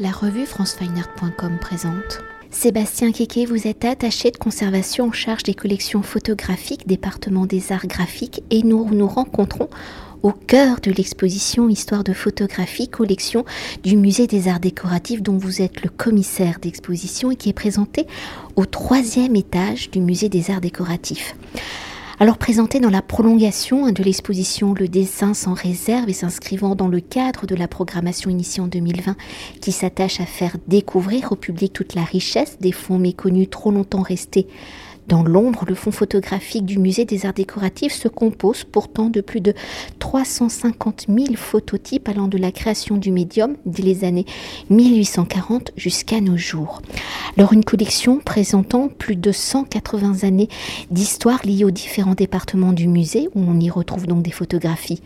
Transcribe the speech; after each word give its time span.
La 0.00 0.12
revue 0.12 0.46
francefineart.com 0.46 1.58
présente. 1.60 2.20
Sébastien 2.50 3.10
Kéké, 3.10 3.46
vous 3.46 3.66
êtes 3.66 3.84
attaché 3.84 4.30
de 4.30 4.36
conservation 4.36 5.06
en 5.06 5.12
charge 5.12 5.42
des 5.42 5.54
collections 5.54 6.02
photographiques, 6.02 6.86
département 6.86 7.46
des 7.46 7.72
arts 7.72 7.88
graphiques, 7.88 8.44
et 8.50 8.62
nous 8.62 8.88
nous 8.94 9.08
rencontrons 9.08 9.68
au 10.22 10.30
cœur 10.30 10.78
de 10.80 10.92
l'exposition 10.92 11.68
Histoire 11.68 12.04
de 12.04 12.12
photographie, 12.12 12.86
collection 12.86 13.44
du 13.82 13.96
musée 13.96 14.28
des 14.28 14.46
arts 14.46 14.60
décoratifs 14.60 15.20
dont 15.20 15.36
vous 15.36 15.62
êtes 15.62 15.82
le 15.82 15.90
commissaire 15.90 16.60
d'exposition 16.62 17.32
et 17.32 17.36
qui 17.36 17.48
est 17.48 17.52
présentée 17.52 18.06
au 18.54 18.66
troisième 18.66 19.34
étage 19.34 19.90
du 19.90 19.98
musée 19.98 20.28
des 20.28 20.52
arts 20.52 20.60
décoratifs. 20.60 21.34
Alors 22.20 22.36
présenté 22.36 22.80
dans 22.80 22.90
la 22.90 23.00
prolongation 23.00 23.92
de 23.92 24.02
l'exposition 24.02 24.74
Le 24.74 24.88
dessin 24.88 25.34
sans 25.34 25.54
réserve 25.54 26.08
et 26.08 26.12
s'inscrivant 26.12 26.74
dans 26.74 26.88
le 26.88 26.98
cadre 26.98 27.46
de 27.46 27.54
la 27.54 27.68
programmation 27.68 28.28
initiée 28.28 28.60
en 28.60 28.66
2020 28.66 29.14
qui 29.60 29.70
s'attache 29.70 30.20
à 30.20 30.26
faire 30.26 30.56
découvrir 30.66 31.30
au 31.30 31.36
public 31.36 31.72
toute 31.72 31.94
la 31.94 32.02
richesse 32.02 32.58
des 32.58 32.72
fonds 32.72 32.98
méconnus 32.98 33.48
trop 33.50 33.70
longtemps 33.70 34.02
restés 34.02 34.48
dans 35.08 35.22
l'ombre, 35.22 35.64
le 35.66 35.74
fonds 35.74 35.90
photographique 35.90 36.66
du 36.66 36.78
musée 36.78 37.06
des 37.06 37.24
arts 37.24 37.32
décoratifs 37.32 37.94
se 37.94 38.08
compose 38.08 38.64
pourtant 38.64 39.08
de 39.08 39.22
plus 39.22 39.40
de 39.40 39.54
350 39.98 41.06
000 41.08 41.34
phototypes 41.34 42.08
allant 42.08 42.28
de 42.28 42.36
la 42.36 42.52
création 42.52 42.96
du 42.96 43.10
médium 43.10 43.56
dès 43.64 43.82
les 43.82 44.04
années 44.04 44.26
1840 44.68 45.72
jusqu'à 45.76 46.20
nos 46.20 46.36
jours. 46.36 46.82
Alors 47.36 47.54
une 47.54 47.64
collection 47.64 48.18
présentant 48.18 48.88
plus 48.88 49.16
de 49.16 49.32
180 49.32 50.26
années 50.26 50.48
d'histoire 50.90 51.40
liées 51.44 51.64
aux 51.64 51.70
différents 51.70 52.14
départements 52.14 52.74
du 52.74 52.86
musée 52.86 53.28
où 53.34 53.40
on 53.40 53.58
y 53.58 53.70
retrouve 53.70 54.06
donc 54.06 54.22
des 54.22 54.30
photographies 54.30 55.00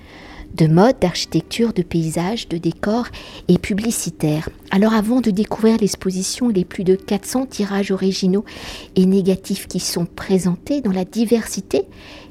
de 0.55 0.67
mode, 0.67 0.99
d'architecture, 1.01 1.73
de 1.73 1.83
paysage, 1.83 2.49
de 2.49 2.59
décors 2.59 3.09
et 3.49 3.59
publicitaires. 3.59 4.49
Alors 4.71 4.95
avant 4.95 5.21
de 5.21 5.31
découvrir 5.31 5.79
l'exposition 5.79 6.49
les 6.49 6.65
plus 6.65 6.85
de 6.85 6.95
400 6.95 7.47
tirages 7.47 7.91
originaux 7.91 8.45
et 8.97 9.07
négatifs 9.07 9.67
qui 9.67 9.81
sont 9.81 10.07
présentés 10.07 10.81
dans 10.81 10.93
la 10.93 11.05
diversité 11.05 11.83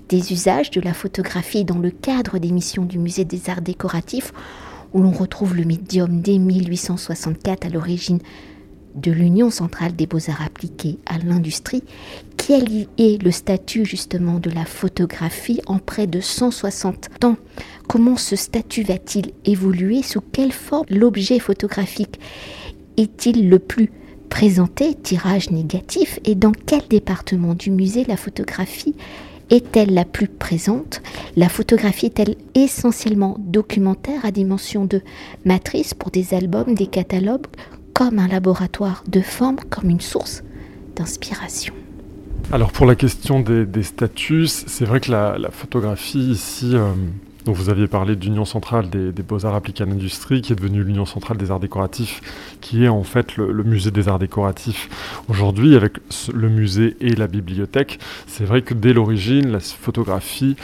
des 0.09 0.33
usages 0.33 0.72
de 0.72 0.81
la 0.81 0.94
photographie 0.94 1.63
dans 1.63 1.80
le 1.80 1.89
cadre 1.89 2.38
des 2.38 2.52
missions 2.52 2.83
du 2.83 3.00
musée 3.00 3.25
des 3.25 3.50
arts 3.50 3.61
décoratifs, 3.61 4.33
où 4.94 5.02
l'on 5.02 5.11
retrouve 5.11 5.56
le 5.56 5.63
médium 5.63 6.22
dès 6.22 6.38
1864 6.38 7.66
à 7.66 7.69
l'origine 7.69 8.19
de 8.95 9.11
l'Union 9.11 9.50
centrale 9.50 9.95
des 9.95 10.08
beaux-arts 10.08 10.41
appliqués 10.45 10.97
à 11.06 11.17
l'industrie, 11.17 11.83
quel 12.38 12.88
est 12.97 13.23
le 13.23 13.31
statut 13.31 13.85
justement 13.85 14.39
de 14.39 14.50
la 14.50 14.66
photographie 14.66 15.61
en 15.66 15.80
près 15.80 16.08
de 16.08 16.19
160 16.19 17.23
ans? 17.23 17.38
Comment 17.87 18.17
ce 18.17 18.35
statut 18.35 18.83
va-t-il 18.83 19.31
évoluer? 19.45 20.03
Sous 20.03 20.21
quelle 20.21 20.51
forme 20.51 20.85
l'objet 20.89 21.39
photographique 21.39 22.19
est-il 22.97 23.49
le 23.49 23.59
plus 23.59 23.91
présenté? 24.29 24.95
Tirage 24.95 25.51
négatif. 25.51 26.19
Et 26.25 26.35
dans 26.35 26.51
quel 26.51 26.88
département 26.88 27.53
du 27.53 27.71
musée 27.71 28.05
la 28.05 28.17
photographie 28.17 28.95
est-elle 29.49 29.93
la 29.93 30.05
plus 30.05 30.27
présente? 30.27 31.01
La 31.35 31.49
photographie 31.49 32.07
est-elle 32.07 32.35
essentiellement 32.55 33.35
documentaire 33.39 34.25
à 34.25 34.31
dimension 34.31 34.85
de 34.85 35.01
matrice 35.45 35.93
pour 35.93 36.09
des 36.09 36.33
albums, 36.33 36.73
des 36.73 36.88
catalogues 36.88 37.47
comme 37.93 38.19
un 38.19 38.27
laboratoire 38.27 39.03
de 39.07 39.21
forme, 39.21 39.57
comme 39.69 39.89
une 39.89 40.01
source 40.01 40.43
d'inspiration? 40.95 41.73
Alors 42.51 42.71
pour 42.71 42.85
la 42.85 42.95
question 42.95 43.39
des, 43.39 43.83
statuts, 43.83 44.47
c'est 44.47 44.85
vrai 44.85 44.99
que 44.99 45.11
la, 45.11 45.38
photographie 45.51 46.31
ici 46.31 46.71
euh, 46.73 46.91
donc 47.45 47.56
vous 47.56 47.70
aviez 47.70 47.88
parlé 47.88 48.16
d'Union 48.16 48.45
centrale 48.45 48.89
des, 48.89 49.11
beaux-arts 49.23 49.56
appliqués 49.56 49.84
à 49.84 49.88
l'industrie, 49.88 50.42
qui 50.42 50.53
est 50.53 50.56
devenue 50.56 50.84
l'Union 50.84 51.06
centrale 51.06 51.38
des 51.38 51.50
arts 51.50 51.59
décoratifs, 51.59 52.22
qui 52.61 52.84
est 52.84 52.88
en 52.88 53.03
fait 53.03 53.36
le, 53.36 53.64
musée 53.64 53.89
des 53.89 54.08
arts 54.08 54.20
décoratifs 54.20 54.89
aujourd'hui, 55.28 55.75
avec 55.75 55.94
le 56.31 56.50
musée 56.50 56.95
et 57.02 57.16
la 57.16 57.28
bibliothèque. 57.28 58.00
C'est 58.28 58.44
vrai 58.44 58.62
que 58.62 58.73
dès 58.73 58.94
l'origine, 58.94 59.52
la 59.52 59.59
photographie 59.59 60.56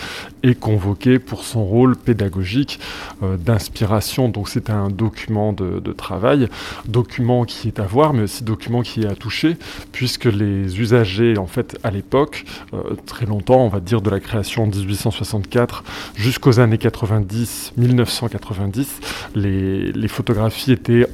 est 0.44 0.60
convoquée 0.60 1.18
pour 1.18 1.44
son 1.44 1.66
rôle 1.66 1.96
pédagogique 1.96 2.80
euh, 3.24 3.38
d'inspiration. 3.38 4.30
Donc 4.30 4.50
c'est 4.50 4.70
un 4.70 4.90
document 4.90 5.54
de, 5.54 5.80
travail, 5.94 6.48
document 6.88 7.46
qui 7.46 7.70
est 7.70 7.80
à 7.80 7.84
voir, 7.84 8.14
mais 8.14 8.24
aussi 8.24 8.44
document 8.44 8.82
qui 8.82 9.02
est 9.02 9.08
à 9.08 9.16
toucher, 9.16 9.58
puisque 9.92 10.26
les 10.26 10.80
usagers, 10.80 11.38
en 11.38 11.48
fait, 11.48 11.78
à 11.84 11.90
l'époque, 11.90 12.46
euh, 12.74 12.96
très 13.06 13.26
longtemps, 13.26 13.66
on 13.66 13.70
va 13.70 13.80
dire 13.80 14.02
de 14.02 14.10
la 14.10 14.20
création 14.20 14.64
en 14.64 14.68
1864 14.68 15.84
jusqu'aux 16.16 16.60
années 16.60 16.67
années 16.68 16.78
90, 16.78 17.74
1990, 17.78 19.00
les, 19.36 19.92
les 19.92 20.08
photographies 20.08 20.74
étaient 20.74 21.08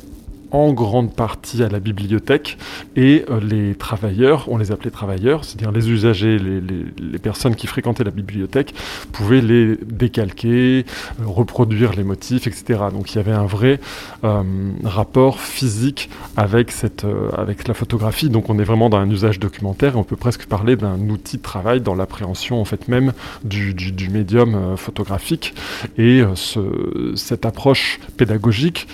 en 0.54 0.72
grande 0.72 1.14
partie 1.14 1.64
à 1.64 1.68
la 1.68 1.80
bibliothèque 1.80 2.58
et 2.96 3.26
euh, 3.30 3.40
les 3.42 3.76
travailleurs, 3.76 4.46
on 4.50 4.58
les 4.58 4.72
appelait 4.72 4.92
travailleurs, 4.92 5.44
c'est-à-dire 5.44 5.72
les 5.72 5.90
usagers, 5.90 6.38
les, 6.38 7.20
personnes 7.20 7.56
qui 7.56 7.68
fréquentaient 7.68 8.04
la 8.04 8.12
bibliothèque 8.12 8.74
pouvaient 9.12 9.42
les 9.42 9.78
décalquer, 9.78 10.86
euh, 11.20 11.26
reproduire 11.26 11.94
les 11.94 12.04
motifs, 12.04 12.48
etc. 12.48 12.82
Donc 12.92 13.12
il 13.12 13.16
y 13.16 13.20
avait 13.20 13.32
un 13.32 13.46
vrai 13.46 13.80
euh, 14.24 14.44
rapport 14.84 15.40
physique 15.40 16.10
avec, 16.38 16.72
cette, 16.72 17.06
avec 17.36 17.68
la 17.68 17.74
photographie. 17.74 18.30
Donc 18.30 18.50
on 18.50 18.60
est 18.60 18.64
vraiment 18.64 18.90
dans 18.90 18.98
un 18.98 19.10
usage 19.10 19.40
documentaire 19.40 19.96
et 19.96 19.98
on 19.98 20.04
peut 20.04 20.16
presque 20.16 20.46
parler 20.46 20.76
d'un 20.76 21.00
outil 21.10 21.38
de 21.38 21.42
travail 21.42 21.82
dans 21.82 21.96
l'appréhension 21.96 22.62
en 22.62 22.66
fait 22.66 22.88
même 22.88 23.14
du, 23.44 23.74
médium 24.12 24.78
photographique. 24.78 25.56
Et 25.98 26.24
ce, 26.36 27.14
cette 27.16 27.46
approche 27.46 28.00
pédagogique 28.18 28.88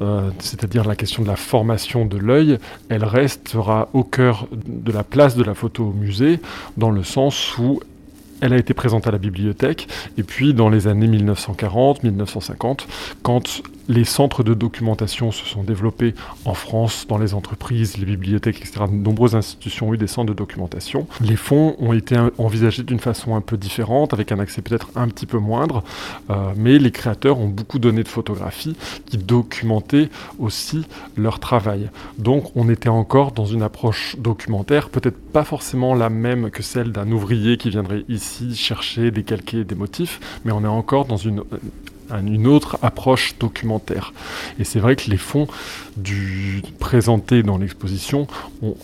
euh, 0.00 0.30
c'est-à-dire 0.38 0.86
la 0.86 0.96
question 0.96 1.22
de 1.22 1.28
la 1.28 1.36
formation 1.36 2.06
de 2.06 2.16
l'œil, 2.16 2.58
elle 2.88 3.04
restera 3.04 3.88
au 3.92 4.02
cœur 4.02 4.48
de 4.52 4.92
la 4.92 5.04
place 5.04 5.36
de 5.36 5.42
la 5.42 5.54
photo 5.54 5.84
au 5.84 5.92
musée, 5.92 6.40
dans 6.76 6.90
le 6.90 7.02
sens 7.04 7.58
où 7.58 7.80
elle 8.40 8.54
a 8.54 8.56
été 8.56 8.72
présente 8.72 9.06
à 9.06 9.10
la 9.10 9.18
bibliothèque, 9.18 9.88
et 10.16 10.22
puis 10.22 10.54
dans 10.54 10.70
les 10.70 10.88
années 10.88 11.06
1940, 11.06 12.02
1950, 12.02 12.86
quand 13.22 13.62
les 13.90 14.04
centres 14.04 14.44
de 14.44 14.54
documentation 14.54 15.32
se 15.32 15.44
sont 15.44 15.64
développés 15.64 16.14
en 16.44 16.54
France, 16.54 17.06
dans 17.08 17.18
les 17.18 17.34
entreprises, 17.34 17.98
les 17.98 18.06
bibliothèques, 18.06 18.58
etc. 18.58 18.84
De 18.88 18.94
nombreuses 18.94 19.34
institutions 19.34 19.88
ont 19.88 19.94
eu 19.94 19.98
des 19.98 20.06
centres 20.06 20.28
de 20.28 20.34
documentation. 20.34 21.08
Les 21.20 21.34
fonds 21.34 21.74
ont 21.80 21.92
été 21.92 22.16
envisagés 22.38 22.84
d'une 22.84 23.00
façon 23.00 23.34
un 23.34 23.40
peu 23.40 23.56
différente, 23.56 24.12
avec 24.14 24.30
un 24.30 24.38
accès 24.38 24.62
peut-être 24.62 24.90
un 24.94 25.08
petit 25.08 25.26
peu 25.26 25.38
moindre, 25.38 25.82
euh, 26.30 26.52
mais 26.56 26.78
les 26.78 26.92
créateurs 26.92 27.40
ont 27.40 27.48
beaucoup 27.48 27.80
donné 27.80 28.04
de 28.04 28.08
photographies 28.08 28.76
qui 29.06 29.18
documentaient 29.18 30.08
aussi 30.38 30.86
leur 31.16 31.40
travail. 31.40 31.90
Donc 32.16 32.52
on 32.54 32.68
était 32.68 32.88
encore 32.88 33.32
dans 33.32 33.46
une 33.46 33.62
approche 33.62 34.14
documentaire, 34.20 34.90
peut-être 34.90 35.18
pas 35.18 35.42
forcément 35.42 35.96
la 35.96 36.10
même 36.10 36.50
que 36.50 36.62
celle 36.62 36.92
d'un 36.92 37.10
ouvrier 37.10 37.56
qui 37.56 37.70
viendrait 37.70 38.04
ici 38.08 38.54
chercher, 38.54 39.10
décalquer 39.10 39.64
des 39.64 39.74
motifs, 39.74 40.20
mais 40.44 40.52
on 40.52 40.62
est 40.62 40.68
encore 40.68 41.06
dans 41.06 41.16
une 41.16 41.42
une 42.18 42.46
autre 42.46 42.78
approche 42.82 43.34
documentaire. 43.38 44.12
Et 44.58 44.64
c'est 44.64 44.80
vrai 44.80 44.96
que 44.96 45.10
les 45.10 45.16
fonds 45.16 45.46
du, 45.96 46.62
présentés 46.78 47.42
dans 47.42 47.58
l'exposition 47.58 48.26
ont 48.62 48.76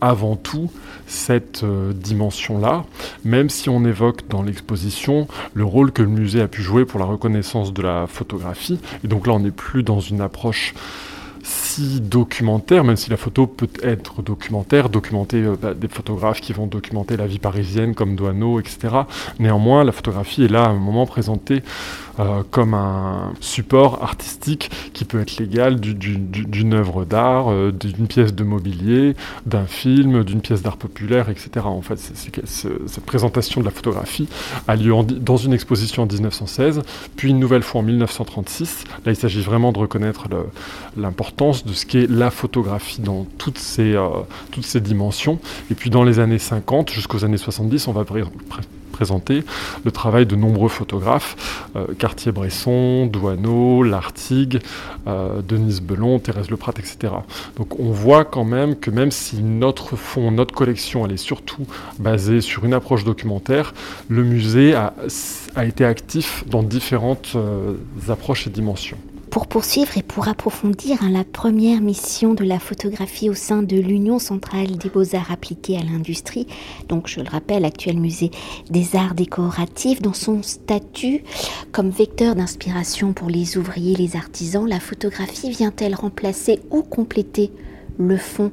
avant 0.00 0.36
tout 0.36 0.70
cette 1.06 1.64
euh, 1.64 1.92
dimension-là, 1.92 2.84
même 3.24 3.50
si 3.50 3.68
on 3.68 3.84
évoque 3.84 4.28
dans 4.28 4.42
l'exposition 4.42 5.26
le 5.54 5.64
rôle 5.64 5.90
que 5.90 6.02
le 6.02 6.08
musée 6.08 6.40
a 6.40 6.48
pu 6.48 6.62
jouer 6.62 6.84
pour 6.84 7.00
la 7.00 7.06
reconnaissance 7.06 7.72
de 7.72 7.82
la 7.82 8.06
photographie. 8.06 8.78
Et 9.04 9.08
donc 9.08 9.26
là, 9.26 9.32
on 9.32 9.40
n'est 9.40 9.50
plus 9.50 9.82
dans 9.82 10.00
une 10.00 10.20
approche 10.20 10.74
si 11.42 12.00
documentaire, 12.00 12.84
même 12.84 12.96
si 12.96 13.10
la 13.10 13.16
photo 13.16 13.46
peut 13.46 13.68
être 13.82 14.22
documentaire, 14.22 14.88
documenter 14.88 15.38
euh, 15.38 15.56
bah, 15.60 15.74
des 15.74 15.88
photographes 15.88 16.40
qui 16.40 16.52
vont 16.52 16.66
documenter 16.66 17.16
la 17.16 17.26
vie 17.26 17.38
parisienne 17.38 17.94
comme 17.94 18.16
Douaneau, 18.16 18.60
etc. 18.60 18.94
Néanmoins, 19.38 19.84
la 19.84 19.92
photographie 19.92 20.44
est 20.44 20.48
là 20.48 20.64
à 20.64 20.68
un 20.68 20.78
moment 20.78 21.06
présentée 21.06 21.62
euh, 22.18 22.42
comme 22.50 22.74
un 22.74 23.32
support 23.40 24.02
artistique 24.02 24.70
qui 24.92 25.04
peut 25.04 25.20
être 25.20 25.36
légal 25.38 25.78
d'une 25.78 26.74
œuvre 26.74 27.04
d'art, 27.04 27.52
euh, 27.52 27.70
d'une 27.70 28.08
pièce 28.08 28.34
de 28.34 28.42
mobilier, 28.42 29.14
d'un 29.46 29.66
film, 29.66 30.24
d'une 30.24 30.40
pièce 30.40 30.62
d'art 30.62 30.78
populaire, 30.78 31.28
etc. 31.28 31.50
En 31.64 31.82
fait, 31.82 31.96
cette 31.96 33.06
présentation 33.06 33.60
de 33.60 33.66
la 33.66 33.70
photographie 33.70 34.28
a 34.66 34.74
lieu 34.74 34.92
dans 35.04 35.36
une 35.36 35.52
exposition 35.52 36.02
en 36.02 36.06
1916, 36.06 36.82
puis 37.16 37.30
une 37.30 37.38
nouvelle 37.38 37.62
fois 37.62 37.82
en 37.82 37.84
1936. 37.84 38.84
Là, 39.04 39.12
il 39.12 39.16
s'agit 39.16 39.42
vraiment 39.42 39.72
de 39.72 39.78
reconnaître 39.78 40.26
l'importance 40.96 41.27
de 41.36 41.72
ce 41.72 41.86
qu'est 41.86 42.08
la 42.08 42.30
photographie 42.30 43.00
dans 43.00 43.26
toutes 43.38 43.58
ces, 43.58 43.94
euh, 43.94 44.08
toutes 44.50 44.66
ces 44.66 44.80
dimensions. 44.80 45.38
Et 45.70 45.74
puis 45.74 45.90
dans 45.90 46.02
les 46.02 46.18
années 46.18 46.38
50 46.38 46.90
jusqu'aux 46.90 47.24
années 47.24 47.36
70, 47.36 47.86
on 47.86 47.92
va 47.92 48.04
présenter 48.90 49.44
le 49.84 49.92
travail 49.92 50.26
de 50.26 50.34
nombreux 50.34 50.68
photographes, 50.68 51.70
euh, 51.76 51.86
Cartier-Bresson, 51.96 53.06
Douaneau, 53.06 53.84
Lartigue, 53.84 54.58
euh, 55.06 55.40
Denise 55.42 55.80
Belon, 55.80 56.18
Thérèse 56.18 56.50
Leprat, 56.50 56.74
etc. 56.78 57.12
Donc 57.56 57.78
on 57.78 57.92
voit 57.92 58.24
quand 58.24 58.44
même 58.44 58.74
que 58.74 58.90
même 58.90 59.12
si 59.12 59.42
notre 59.42 59.94
fond, 59.94 60.32
notre 60.32 60.54
collection, 60.54 61.06
elle 61.06 61.12
est 61.12 61.16
surtout 61.16 61.66
basée 62.00 62.40
sur 62.40 62.64
une 62.64 62.74
approche 62.74 63.04
documentaire, 63.04 63.74
le 64.08 64.24
musée 64.24 64.74
a, 64.74 64.92
été 65.64 65.84
actif 65.84 66.44
dans 66.48 66.62
différentes 66.62 67.36
approches 68.08 68.46
et 68.46 68.50
dimensions. 68.50 68.98
Pour 69.30 69.46
poursuivre 69.46 69.96
et 69.98 70.02
pour 70.02 70.28
approfondir 70.28 71.02
hein, 71.02 71.10
la 71.10 71.24
première 71.24 71.80
mission 71.80 72.34
de 72.34 72.44
la 72.44 72.58
photographie 72.58 73.28
au 73.28 73.34
sein 73.34 73.62
de 73.62 73.76
l'Union 73.76 74.18
centrale 74.18 74.78
des 74.78 74.88
beaux-arts 74.88 75.30
appliqués 75.30 75.76
à 75.76 75.82
l'industrie, 75.82 76.46
donc 76.88 77.08
je 77.08 77.20
le 77.20 77.28
rappelle, 77.28 77.64
actuel 77.64 77.98
musée 77.98 78.30
des 78.70 78.96
arts 78.96 79.14
décoratifs, 79.14 80.00
dans 80.00 80.14
son 80.14 80.42
statut 80.42 81.24
comme 81.72 81.90
vecteur 81.90 82.34
d'inspiration 82.36 83.12
pour 83.12 83.28
les 83.28 83.58
ouvriers, 83.58 83.96
les 83.96 84.16
artisans, 84.16 84.66
la 84.66 84.80
photographie 84.80 85.50
vient-elle 85.50 85.94
remplacer 85.94 86.60
ou 86.70 86.82
compléter 86.82 87.52
le 87.98 88.16
fond 88.16 88.50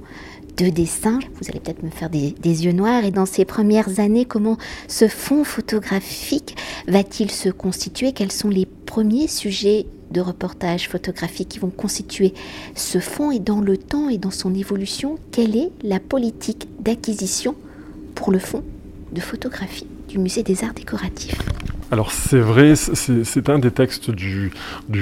de 0.58 0.70
dessin? 0.70 1.20
Vous 1.36 1.50
allez 1.50 1.60
peut-être 1.60 1.84
me 1.84 1.90
faire 1.90 2.10
des, 2.10 2.34
yeux 2.44 2.72
noirs. 2.72 3.04
Et 3.06 3.12
dans 3.12 3.26
ces 3.26 3.46
premières 3.46 4.00
années, 4.00 4.26
comment 4.26 4.58
ce 4.88 5.08
fond 5.08 5.44
photographique 5.44 6.56
va-t-il 6.88 7.32
se 7.32 7.50
constituer? 7.50 8.12
Quels 8.12 8.32
sont 8.32 8.50
les 8.50 8.66
premiers 8.66 9.28
sujets 9.28 9.86
de 10.12 10.22
reportage 10.22 10.90
photographique 10.90 11.50
qui 11.50 11.60
vont 11.60 11.70
constituer 11.70 12.34
ce 12.76 13.00
fond 13.00 13.32
Et 13.32 13.40
dans 13.40 13.62
le 13.62 13.78
temps 13.78 14.10
et 14.10 14.18
dans 14.18 14.32
son 14.32 14.54
évolution, 14.54 15.18
quelle 15.32 15.56
est 15.56 15.72
la 15.84 16.00
politique 16.00 16.68
d'acquisition 16.80 17.56
pour 18.14 18.32
le 18.32 18.40
fond 18.40 18.64
de 19.12 19.22
photographie 19.22 19.88
du 20.08 20.20
musée 20.20 20.44
des 20.44 20.64
arts 20.64 20.74
décoratifs? 20.74 21.38
Alors 21.96 22.12
c'est 22.12 22.42
vrai, 22.42 22.76
c'est 22.76 23.48
un 23.48 23.58
des 23.58 23.72
textes 23.72 24.12
du, 24.12 24.52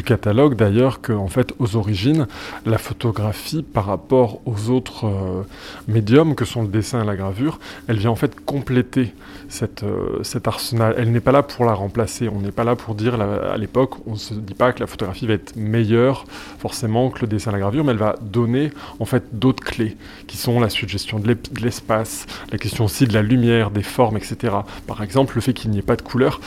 catalogue 0.06 0.56
d'ailleurs 0.56 1.02
que 1.02 1.12
en 1.12 1.28
fait 1.28 1.52
aux 1.58 1.76
origines 1.76 2.28
la 2.68 2.78
photographie 2.78 3.64
par 3.64 3.88
rapport 3.88 4.42
aux 4.46 4.70
autres 4.70 5.08
euh, 5.08 5.42
médiums 5.88 6.36
que 6.36 6.46
sont 6.46 6.62
le 6.62 6.68
dessin 6.68 7.02
et 7.02 7.06
la 7.08 7.16
gravure, 7.16 7.58
elle 7.88 7.98
vient 7.98 8.12
en 8.12 8.16
fait 8.16 8.40
compléter 8.46 9.12
cette, 9.50 9.82
euh, 9.82 10.22
cet 10.22 10.48
arsenal. 10.48 10.94
Elle 10.98 11.12
n'est 11.12 11.20
pas 11.20 11.32
là 11.32 11.42
pour 11.42 11.66
la 11.66 11.74
remplacer. 11.74 12.30
On 12.30 12.42
n'est 12.42 12.52
pas 12.52 12.64
là 12.64 12.76
pour 12.76 12.96
dire 12.96 13.20
à 13.20 13.58
l'époque, 13.58 13.96
on 14.06 14.12
ne 14.12 14.18
se 14.18 14.36
dit 14.36 14.54
pas 14.54 14.72
que 14.72 14.80
la 14.80 14.88
photographie 14.88 15.26
va 15.26 15.34
être 15.34 15.56
meilleure 15.56 16.26
forcément 16.60 17.10
que 17.10 17.22
le 17.22 17.28
dessin 17.28 17.52
et 17.52 17.54
la 17.54 17.60
gravure, 17.60 17.84
mais 17.84 17.92
elle 17.92 17.98
va 17.98 18.16
donner 18.22 18.72
en 19.00 19.06
fait 19.06 19.24
d'autres 19.34 19.64
clés 19.64 19.98
qui 20.28 20.38
sont 20.38 20.60
la 20.60 20.70
suggestion 20.70 21.20
de 21.20 21.36
l'espace, 21.60 22.26
la 22.52 22.58
question 22.58 22.86
aussi 22.86 23.08
de 23.08 23.14
la 23.14 23.22
lumière, 23.22 23.72
des 23.72 23.84
formes, 23.84 24.18
etc. 24.18 24.54
Par 24.88 25.02
exemple, 25.02 25.36
le 25.36 25.42
fait 25.42 25.54
qu'il 25.54 25.72
n'y 25.72 25.80
ait 25.80 25.82
pas 25.82 25.96
de 25.96 26.02
couleur 26.02 26.40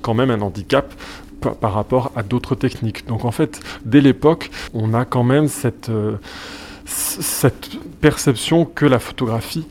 quand 0.00 0.14
même 0.14 0.30
un 0.30 0.40
handicap 0.40 0.94
par 1.60 1.72
rapport 1.72 2.12
à 2.16 2.22
d'autres 2.22 2.54
techniques. 2.54 3.06
Donc 3.06 3.24
en 3.24 3.30
fait, 3.30 3.60
dès 3.84 4.00
l'époque, 4.00 4.50
on 4.74 4.94
a 4.94 5.04
quand 5.04 5.22
même 5.22 5.48
cette, 5.48 5.88
euh, 5.88 6.16
cette 6.84 7.70
perception 8.00 8.64
que 8.64 8.86
la 8.86 8.98
photographie 8.98 9.66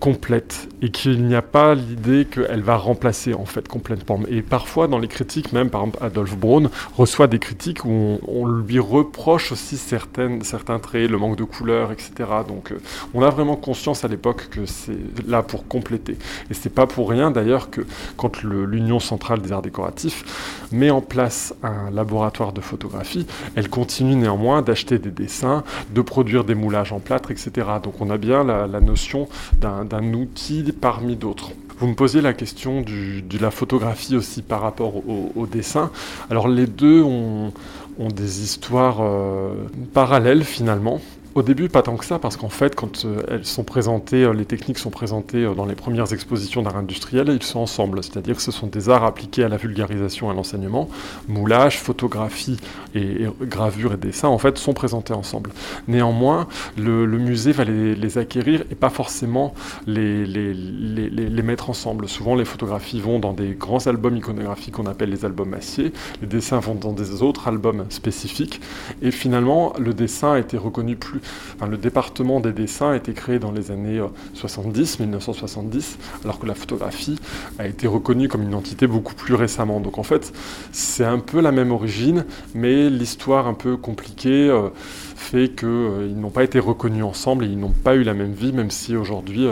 complète 0.00 0.68
et 0.82 0.88
qu'il 0.88 1.26
n'y 1.26 1.34
a 1.34 1.42
pas 1.42 1.74
l'idée 1.74 2.24
qu'elle 2.24 2.62
va 2.62 2.76
remplacer 2.76 3.34
en 3.34 3.44
fait 3.44 3.68
complètement. 3.68 4.18
Et 4.28 4.40
parfois 4.40 4.88
dans 4.88 4.98
les 4.98 5.08
critiques, 5.08 5.52
même 5.52 5.68
par 5.68 5.82
exemple 5.82 6.02
Adolphe 6.02 6.36
Braun 6.36 6.70
reçoit 6.96 7.26
des 7.26 7.38
critiques 7.38 7.84
où 7.84 8.18
on, 8.26 8.46
lui 8.46 8.78
reproche 8.78 9.52
aussi 9.52 9.76
certaines, 9.76 10.42
certains 10.42 10.78
traits, 10.78 11.10
le 11.10 11.18
manque 11.18 11.36
de 11.36 11.44
couleur, 11.44 11.92
etc. 11.92 12.12
Donc 12.48 12.72
euh, 12.72 12.78
on 13.12 13.22
a 13.22 13.28
vraiment 13.28 13.56
conscience 13.56 14.04
à 14.04 14.08
l'époque 14.08 14.48
que 14.50 14.64
c'est 14.64 14.96
là 15.28 15.42
pour 15.42 15.68
compléter. 15.68 16.16
Et 16.50 16.54
c'est 16.54 16.74
pas 16.74 16.86
pour 16.86 17.10
rien 17.10 17.30
d'ailleurs 17.30 17.68
que 17.68 17.82
quand 18.16 18.42
l'Union 18.42 19.00
centrale 19.00 19.42
des 19.42 19.52
arts 19.52 19.62
décoratifs 19.62 20.66
met 20.72 20.90
en 20.90 21.02
place 21.02 21.54
un 21.62 21.90
laboratoire 21.90 22.52
de 22.52 22.62
photographie, 22.62 23.26
elle 23.54 23.68
continue 23.68 24.16
néanmoins 24.16 24.62
d'acheter 24.62 24.98
des 24.98 25.10
dessins, 25.10 25.62
de 25.90 26.00
produire 26.00 26.44
des 26.44 26.54
moulages 26.54 26.92
en 26.92 27.00
plâtre, 27.00 27.30
etc. 27.30 27.50
Donc 27.82 28.00
on 28.00 28.08
a 28.08 28.16
bien 28.16 28.44
la, 28.44 28.66
la 28.66 28.80
notion 28.80 29.28
d'un 29.60 29.89
d'un 29.90 30.14
outil 30.14 30.64
parmi 30.72 31.16
d'autres. 31.16 31.52
Vous 31.78 31.86
me 31.86 31.94
posiez 31.94 32.20
la 32.20 32.32
question 32.32 32.82
de 32.82 33.38
la 33.40 33.50
photographie 33.50 34.14
aussi 34.14 34.42
par 34.42 34.60
rapport 34.60 34.96
au, 34.96 35.46
dessin. 35.46 35.90
Alors 36.30 36.46
les 36.46 36.66
deux 36.66 37.02
ont, 37.02 37.52
des 37.98 38.42
histoires 38.42 38.98
euh, 39.00 39.52
parallèles 39.92 40.44
finalement. 40.44 41.00
Au 41.36 41.42
début, 41.42 41.68
pas 41.68 41.82
tant 41.82 41.96
que 41.96 42.04
ça, 42.04 42.18
parce 42.18 42.36
qu'en 42.36 42.48
fait, 42.48 42.74
quand 42.74 43.04
euh, 43.04 43.22
elles 43.28 43.44
sont 43.44 43.62
présentées, 43.62 44.24
euh, 44.24 44.32
les 44.32 44.44
techniques 44.44 44.78
sont 44.78 44.90
présentées 44.90 45.44
euh, 45.44 45.54
dans 45.54 45.64
les 45.64 45.76
premières 45.76 46.12
expositions 46.12 46.60
d'art 46.60 46.76
industriel, 46.76 47.28
ils 47.28 47.42
sont 47.44 47.60
ensemble. 47.60 48.02
C'est-à-dire 48.02 48.34
que 48.34 48.42
ce 48.42 48.50
sont 48.50 48.66
des 48.66 48.88
arts 48.88 49.04
appliqués 49.04 49.44
à 49.44 49.48
la 49.48 49.56
vulgarisation 49.56 50.26
et 50.26 50.32
à 50.32 50.34
l'enseignement. 50.34 50.88
Moulage, 51.28 51.78
photographie 51.78 52.56
et, 52.96 53.26
gravure 53.42 53.92
et 53.92 53.96
dessin, 53.96 54.26
en 54.26 54.38
fait, 54.38 54.58
sont 54.58 54.72
présentés 54.72 55.12
ensemble. 55.12 55.50
Néanmoins, 55.86 56.48
le, 56.76 57.06
musée 57.06 57.52
va 57.52 57.62
les, 57.62 58.18
acquérir 58.18 58.64
et 58.72 58.74
pas 58.74 58.90
forcément 58.90 59.54
les, 59.86 60.26
les, 60.26 61.42
mettre 61.42 61.70
ensemble. 61.70 62.08
Souvent, 62.08 62.34
les 62.34 62.44
photographies 62.44 63.00
vont 63.00 63.20
dans 63.20 63.32
des 63.32 63.50
grands 63.50 63.86
albums 63.86 64.16
iconographiques 64.16 64.74
qu'on 64.74 64.86
appelle 64.86 65.10
les 65.10 65.24
albums 65.24 65.54
aciers. 65.54 65.92
Les 66.22 66.26
dessins 66.26 66.58
vont 66.58 66.74
dans 66.74 66.92
des 66.92 67.22
autres 67.22 67.46
albums 67.46 67.84
spécifiques. 67.88 68.60
Et 69.00 69.12
finalement, 69.12 69.72
le 69.78 69.94
dessin 69.94 70.32
a 70.32 70.38
été 70.40 70.56
reconnu 70.56 70.96
plus 70.96 71.19
le 71.68 71.76
département 71.76 72.40
des 72.40 72.52
dessins 72.52 72.90
a 72.90 72.96
été 72.96 73.12
créé 73.12 73.38
dans 73.38 73.52
les 73.52 73.70
années 73.70 74.00
70, 74.34 75.00
euh, 75.00 75.04
1970, 75.04 75.98
alors 76.24 76.38
que 76.38 76.46
la 76.46 76.54
photographie 76.54 77.18
a 77.58 77.66
été 77.66 77.86
reconnue 77.86 78.28
comme 78.28 78.42
une 78.42 78.54
entité 78.54 78.86
beaucoup 78.86 79.14
plus 79.14 79.34
récemment. 79.34 79.80
Donc 79.80 79.98
en 79.98 80.02
fait, 80.02 80.32
c'est 80.72 81.04
un 81.04 81.18
peu 81.18 81.40
la 81.40 81.52
même 81.52 81.72
origine, 81.72 82.24
mais 82.54 82.88
l'histoire 82.90 83.46
un 83.46 83.54
peu 83.54 83.76
compliquée. 83.76 84.48
Euh, 84.48 84.68
fait 85.16 85.50
qu'ils 85.54 85.68
euh, 85.68 86.08
n'ont 86.08 86.30
pas 86.30 86.44
été 86.44 86.58
reconnus 86.58 87.04
ensemble 87.04 87.44
et 87.44 87.48
ils 87.48 87.58
n'ont 87.58 87.68
pas 87.68 87.94
eu 87.94 88.04
la 88.04 88.14
même 88.14 88.32
vie, 88.32 88.54
même 88.54 88.70
si 88.70 88.96
aujourd'hui 88.96 89.46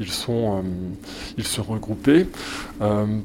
ils, 0.00 0.10
sont, 0.10 0.64
ils 1.36 1.44
se 1.44 1.60
regroupaient. 1.60 2.26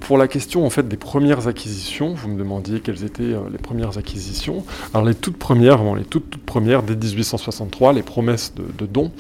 pour 0.02 0.18
la 0.18 0.28
question 0.28 0.66
en 0.66 0.70
fait 0.70 0.90
des 0.90 0.98
premières 0.98 1.48
acquisitions, 1.48 2.14
vous 2.14 2.28
me 2.28 2.38
demandiez 2.38 2.82
quelles 2.82 3.06
étaient 3.06 3.34
les 3.50 3.58
premières 3.58 3.98
acquisitions. 3.98 4.66
Alors 4.94 5.08
les 5.08 5.16
toutes 5.16 5.38
premières, 5.38 5.78
vraiment 5.78 5.96
les 5.96 6.04
toutes, 6.04 6.30
toutes 6.30 6.46
premières 6.46 6.84
dès 6.84 6.96
1863, 6.96 7.85
les 7.94 8.04
promesses 8.04 8.54
de, 8.56 8.64
de 8.78 8.86
dons 8.86 9.12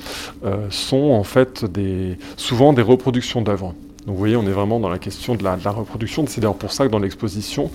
sont 0.69 1.11
en 1.11 1.23
fait 1.23 1.65
des, 1.65 2.17
souvent 2.37 2.73
des 2.73 2.81
reproductions 2.81 3.41
d'œuvres. 3.41 3.73
Donc 4.05 4.13
vous 4.13 4.19
voyez, 4.19 4.35
on 4.35 4.43
est 4.43 4.51
vraiment 4.51 4.79
dans 4.79 4.89
la 4.89 4.99
question 4.99 5.33
de 5.35 5.43
la, 5.43 5.55
reproduction. 5.55 6.25
C'est 6.27 6.39
d'ailleurs 6.39 6.55
pour 6.55 6.71
ça 6.71 6.85
que 6.85 6.91
dans 6.91 6.99
l'exposition, 6.99 7.71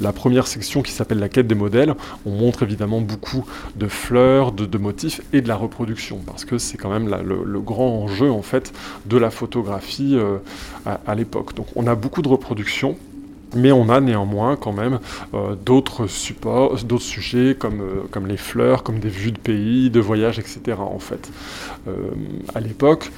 la 0.00 0.12
première 0.12 0.46
section 0.46 0.82
qui 0.82 0.92
s'appelle 0.92 1.18
la 1.18 1.28
quête 1.28 1.46
des 1.46 1.54
modèles, 1.54 1.94
on 2.24 2.30
montre 2.30 2.62
évidemment 2.62 3.02
beaucoup 3.02 3.44
de 3.76 3.86
fleurs, 3.86 4.52
de, 4.52 4.78
motifs 4.78 5.20
et 5.32 5.42
de 5.42 5.48
la 5.48 5.56
reproduction, 5.56 6.20
parce 6.26 6.44
que 6.44 6.56
c'est 6.56 6.78
quand 6.78 6.90
même 6.90 7.08
le, 7.08 7.60
grand 7.60 8.02
enjeu 8.02 8.30
en 8.30 8.42
fait 8.42 8.72
de 9.06 9.16
la 9.16 9.30
photographie 9.30 10.16
euh, 10.16 10.38
à, 10.86 11.14
l'époque. 11.14 11.54
Donc 11.54 11.66
on 11.76 11.86
a 11.86 11.94
beaucoup 11.94 12.22
de 12.22 12.28
reproductions. 12.28 12.96
Mais 13.56 13.72
on 13.72 13.88
a 13.88 14.00
néanmoins 14.00 14.56
quand 14.56 14.72
même 14.72 14.98
euh, 15.34 15.54
d'autres 15.54 16.06
supports, 16.06 16.76
d'autres 16.84 17.04
sujets 17.04 17.54
comme, 17.58 17.80
euh, 17.80 18.02
comme 18.10 18.26
les 18.26 18.36
fleurs, 18.36 18.82
comme 18.82 18.98
des 18.98 19.08
vues 19.08 19.32
de 19.32 19.38
pays, 19.38 19.90
de 19.90 20.00
voyages, 20.00 20.38
etc. 20.38 20.76
En 20.78 20.98
fait, 20.98 21.30
à 22.54 22.60
l'époque, 22.60 23.10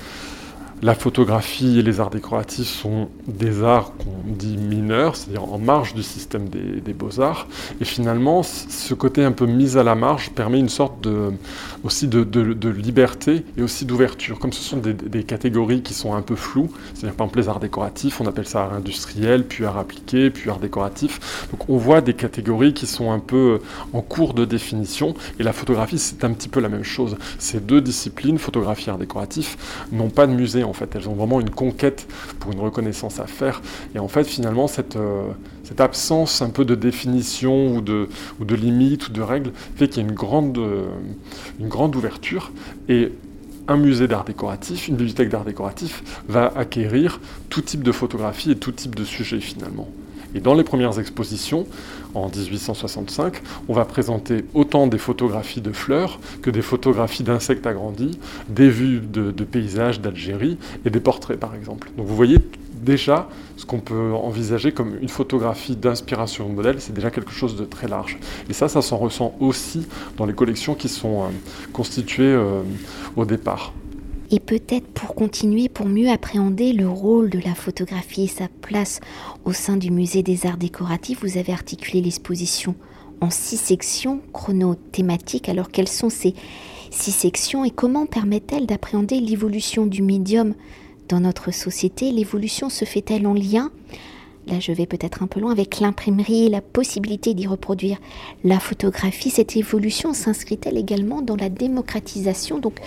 la 0.82 0.94
photographie 0.94 1.78
et 1.78 1.82
les 1.82 2.00
arts 2.00 2.10
décoratifs 2.10 2.66
sont 2.68 3.08
des 3.26 3.62
arts 3.62 3.92
qu'on 3.96 4.30
dit 4.30 4.58
mineurs, 4.58 5.16
c'est-à-dire 5.16 5.44
en 5.44 5.58
marge 5.58 5.94
du 5.94 6.02
système 6.02 6.48
des, 6.48 6.92
beaux-arts. 6.92 7.46
Et 7.80 7.84
finalement, 7.84 8.42
ce 8.42 8.94
côté 8.94 9.24
un 9.24 9.32
peu 9.32 9.46
mis 9.46 9.78
à 9.78 9.82
la 9.82 9.94
marge 9.94 10.30
permet 10.30 10.58
une 10.58 10.68
sorte 10.68 11.00
de, 11.02 11.32
aussi 11.82 12.08
de, 12.08 12.68
liberté 12.68 13.44
et 13.56 13.62
aussi 13.62 13.86
d'ouverture. 13.86 14.38
Comme 14.38 14.52
ce 14.52 14.62
sont 14.62 14.76
des, 14.76 15.24
catégories 15.24 15.82
qui 15.82 15.94
sont 15.94 16.14
un 16.14 16.22
peu 16.22 16.36
floues, 16.36 16.70
c'est-à-dire 16.94 17.16
par 17.16 17.26
exemple 17.26 17.40
les 17.40 17.48
arts 17.48 17.60
décoratifs, 17.60 18.20
on 18.20 18.26
appelle 18.26 18.46
ça 18.46 18.64
art 18.64 18.74
industriel, 18.74 19.44
puis 19.44 19.64
art 19.64 19.78
appliqué, 19.78 20.30
puis 20.30 20.50
art 20.50 20.58
décoratif. 20.58 21.48
Donc 21.50 21.68
on 21.70 21.78
voit 21.78 22.02
des 22.02 22.14
catégories 22.14 22.74
qui 22.74 22.86
sont 22.86 23.12
un 23.12 23.18
peu 23.18 23.60
en 23.92 24.02
cours 24.02 24.34
de 24.34 24.44
définition. 24.44 25.14
Et 25.40 25.42
la 25.42 25.52
photographie, 25.52 25.98
c'est 25.98 26.22
un 26.24 26.32
petit 26.32 26.48
peu 26.48 26.60
la 26.60 26.68
même 26.68 26.84
chose. 26.84 27.16
Ces 27.38 27.60
deux 27.60 27.80
disciplines, 27.80 28.38
photographie 28.38 28.88
et 28.88 28.92
art 28.92 28.98
décoratif, 28.98 29.86
n'ont 29.90 30.10
pas 30.10 30.26
de 30.26 30.32
musée 30.32 30.64
en 30.66 30.72
fait. 30.72 30.94
Elles 30.94 31.08
ont 31.08 31.14
vraiment 31.14 31.40
une 31.40 31.50
conquête 31.50 32.06
pour 32.40 32.52
une 32.52 32.60
reconnaissance 32.60 33.20
à 33.20 33.26
faire. 33.26 33.62
Et 33.94 33.98
en 33.98 34.08
fait, 34.08 34.24
finalement, 34.24 34.66
cette, 34.66 34.96
euh, 34.96 35.30
absence 35.78 36.42
un 36.42 36.50
peu 36.50 36.64
de 36.64 36.74
définition 36.74 37.74
ou 37.74 37.80
de, 37.80 38.08
ou 38.40 38.44
de 38.44 38.54
limite 38.54 39.08
ou 39.08 39.12
de 39.12 39.20
règles 39.20 39.52
fait 39.76 39.88
qu'il 39.88 40.02
y 40.02 40.06
a 40.06 40.08
une 40.08 40.14
grande, 40.14 40.58
euh, 40.58 40.86
une 41.60 41.68
grande 41.68 41.96
ouverture. 41.96 42.52
Et 42.88 43.12
un 43.68 43.76
musée 43.76 44.06
d'art 44.06 44.24
décoratif, 44.24 44.88
une 44.88 44.96
bibliothèque 44.96 45.28
d'art 45.28 45.44
décoratif 45.44 46.02
va 46.28 46.52
acquérir 46.56 47.20
tout 47.48 47.62
type 47.62 47.82
de 47.82 47.92
photographie 47.92 48.52
et 48.52 48.56
tout 48.56 48.72
type 48.72 48.94
de 48.94 49.04
sujet 49.04 49.40
finalement. 49.40 49.88
Et 50.36 50.40
dans 50.40 50.52
les 50.52 50.64
premières 50.64 51.00
expositions, 51.00 51.66
en 52.14 52.28
1865, 52.28 53.40
on 53.68 53.72
va 53.72 53.86
présenter 53.86 54.44
autant 54.52 54.86
des 54.86 54.98
photographies 54.98 55.62
de 55.62 55.72
fleurs 55.72 56.20
que 56.42 56.50
des 56.50 56.60
photographies 56.60 57.22
d'insectes 57.22 57.66
agrandis, 57.66 58.18
des 58.50 58.68
vues 58.68 59.00
de, 59.00 59.30
paysages 59.44 59.98
d'Algérie 60.02 60.58
et 60.84 60.90
des 60.90 61.00
portraits 61.00 61.40
par 61.40 61.54
exemple. 61.54 61.90
Donc 61.96 62.06
vous 62.06 62.14
voyez 62.14 62.36
déjà 62.74 63.30
ce 63.56 63.64
qu'on 63.64 63.80
peut 63.80 64.12
envisager 64.12 64.72
comme 64.72 64.98
une 65.00 65.08
photographie 65.08 65.74
d'inspiration 65.74 66.46
modèle, 66.50 66.82
c'est 66.82 66.92
déjà 66.92 67.10
quelque 67.10 67.32
chose 67.32 67.56
de 67.56 67.64
très 67.64 67.88
large. 67.88 68.18
Et 68.50 68.52
ça, 68.52 68.68
ça 68.68 68.82
s'en 68.82 68.98
ressent 68.98 69.34
aussi 69.40 69.86
dans 70.18 70.26
les 70.26 70.34
collections 70.34 70.74
qui 70.74 70.90
sont 70.90 71.22
euh, 71.22 71.28
constituées 71.72 72.24
euh, 72.24 72.60
au 73.16 73.24
départ. 73.24 73.72
Et 74.30 74.40
peut-être 74.40 74.86
pour 74.88 75.14
continuer, 75.14 75.68
pour 75.68 75.86
mieux 75.86 76.10
appréhender 76.10 76.72
le 76.72 76.88
rôle 76.88 77.30
de 77.30 77.38
la 77.38 77.54
photographie 77.54 78.24
et 78.24 78.28
sa 78.28 78.48
place 78.60 79.00
au 79.44 79.52
sein 79.52 79.76
du 79.76 79.90
musée 79.90 80.22
des 80.22 80.46
arts 80.46 80.56
décoratifs, 80.56 81.22
vous 81.22 81.38
avez 81.38 81.52
articulé 81.52 82.00
l'exposition 82.00 82.74
en 83.20 83.30
six 83.30 83.56
sections 83.56 84.20
chronothématiques. 84.32 85.48
Alors 85.48 85.70
quelles 85.70 85.88
sont 85.88 86.10
ces 86.10 86.34
six 86.90 87.12
sections 87.12 87.64
et 87.64 87.70
comment 87.70 88.06
permettent-elles 88.06 88.66
d'appréhender 88.66 89.20
l'évolution 89.20 89.86
du 89.86 90.02
médium 90.02 90.54
dans 91.08 91.20
notre 91.20 91.52
société? 91.52 92.10
L'évolution 92.10 92.68
se 92.68 92.84
fait-elle 92.84 93.26
en 93.26 93.34
lien 93.34 93.70
là 94.46 94.60
je 94.60 94.72
vais 94.72 94.86
peut-être 94.86 95.22
un 95.22 95.26
peu 95.26 95.40
loin, 95.40 95.52
avec 95.52 95.80
l'imprimerie 95.80 96.48
la 96.48 96.60
possibilité 96.60 97.34
d'y 97.34 97.46
reproduire 97.46 97.98
la 98.44 98.60
photographie, 98.60 99.30
cette 99.30 99.56
évolution 99.56 100.12
s'inscrit-elle 100.12 100.78
également 100.78 101.22
dans 101.22 101.36
la 101.36 101.48
démocratisation 101.48 102.58
donc 102.58 102.80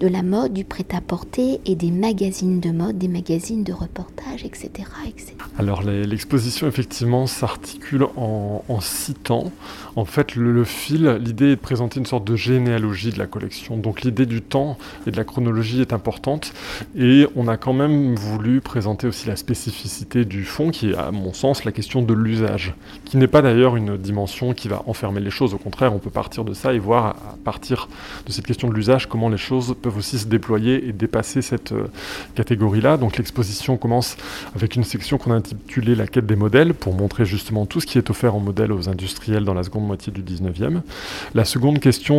de 0.00 0.08
la 0.08 0.22
mode, 0.22 0.52
du 0.52 0.64
prêt-à-porter 0.64 1.60
et 1.64 1.74
des 1.74 1.90
magazines 1.90 2.60
de 2.60 2.70
mode, 2.70 2.98
des 2.98 3.08
magazines 3.08 3.64
de 3.64 3.72
reportage, 3.72 4.44
etc. 4.44 4.70
etc. 5.06 5.32
Alors 5.58 5.82
l'exposition 5.82 6.66
effectivement 6.66 7.26
s'articule 7.26 8.06
en, 8.16 8.62
six 8.80 9.14
temps. 9.14 9.52
En 9.96 10.04
fait 10.04 10.36
le, 10.36 10.64
fil, 10.64 11.18
l'idée 11.20 11.52
est 11.52 11.56
de 11.56 11.60
présenter 11.60 11.98
une 11.98 12.06
sorte 12.06 12.24
de 12.24 12.36
généalogie 12.36 13.10
de 13.10 13.18
la 13.18 13.26
collection. 13.26 13.76
Donc 13.76 14.02
l'idée 14.02 14.26
du 14.26 14.42
temps 14.42 14.76
et 15.06 15.10
de 15.10 15.16
la 15.16 15.24
chronologie 15.24 15.80
est 15.80 15.92
importante 15.92 16.52
et 16.96 17.26
on 17.34 17.48
a 17.48 17.56
quand 17.56 17.72
même 17.72 18.14
voulu 18.14 18.60
présenter 18.60 19.06
aussi 19.06 19.28
la 19.28 19.36
spécificité 19.36 20.24
du 20.24 20.44
fond 20.44 20.70
qui 20.70 20.90
est 20.90 20.96
à 21.06 21.12
mon 21.12 21.32
sens 21.32 21.64
la 21.64 21.72
question 21.72 22.02
de 22.02 22.12
l'usage, 22.12 22.74
qui 23.04 23.16
n'est 23.16 23.26
pas 23.28 23.42
d'ailleurs 23.42 23.76
une 23.76 23.96
dimension 23.96 24.54
qui 24.54 24.68
va 24.68 24.82
enfermer 24.86 25.20
les 25.20 25.30
choses. 25.30 25.54
Au 25.54 25.58
contraire, 25.58 25.94
on 25.94 25.98
peut 25.98 26.10
partir 26.10 26.44
de 26.44 26.52
ça 26.52 26.74
et 26.74 26.78
voir 26.78 27.06
à 27.06 27.36
partir 27.44 27.88
de 28.26 28.32
cette 28.32 28.46
question 28.46 28.68
de 28.68 28.74
l'usage 28.74 29.06
comment 29.06 29.28
les 29.28 29.36
choses 29.36 29.76
peuvent 29.80 29.96
aussi 29.96 30.18
se 30.18 30.26
déployer 30.26 30.88
et 30.88 30.92
dépasser 30.92 31.42
cette 31.42 31.72
euh, 31.72 31.86
catégorie-là. 32.34 32.96
Donc 32.96 33.18
l'exposition 33.18 33.76
commence 33.76 34.16
avec 34.54 34.76
une 34.76 34.84
section 34.84 35.18
qu'on 35.18 35.32
a 35.32 35.36
intitulée 35.36 35.94
La 35.94 36.06
quête 36.06 36.26
des 36.26 36.36
modèles 36.36 36.74
pour 36.74 36.94
montrer 36.94 37.24
justement 37.24 37.66
tout 37.66 37.80
ce 37.80 37.86
qui 37.86 37.98
est 37.98 38.10
offert 38.10 38.34
en 38.34 38.40
modèle 38.40 38.72
aux 38.72 38.88
industriels 38.88 39.44
dans 39.44 39.54
la 39.54 39.62
seconde 39.62 39.86
moitié 39.86 40.12
du 40.12 40.22
19e. 40.22 40.80
La 41.34 41.44
seconde 41.44 41.78
question, 41.78 42.18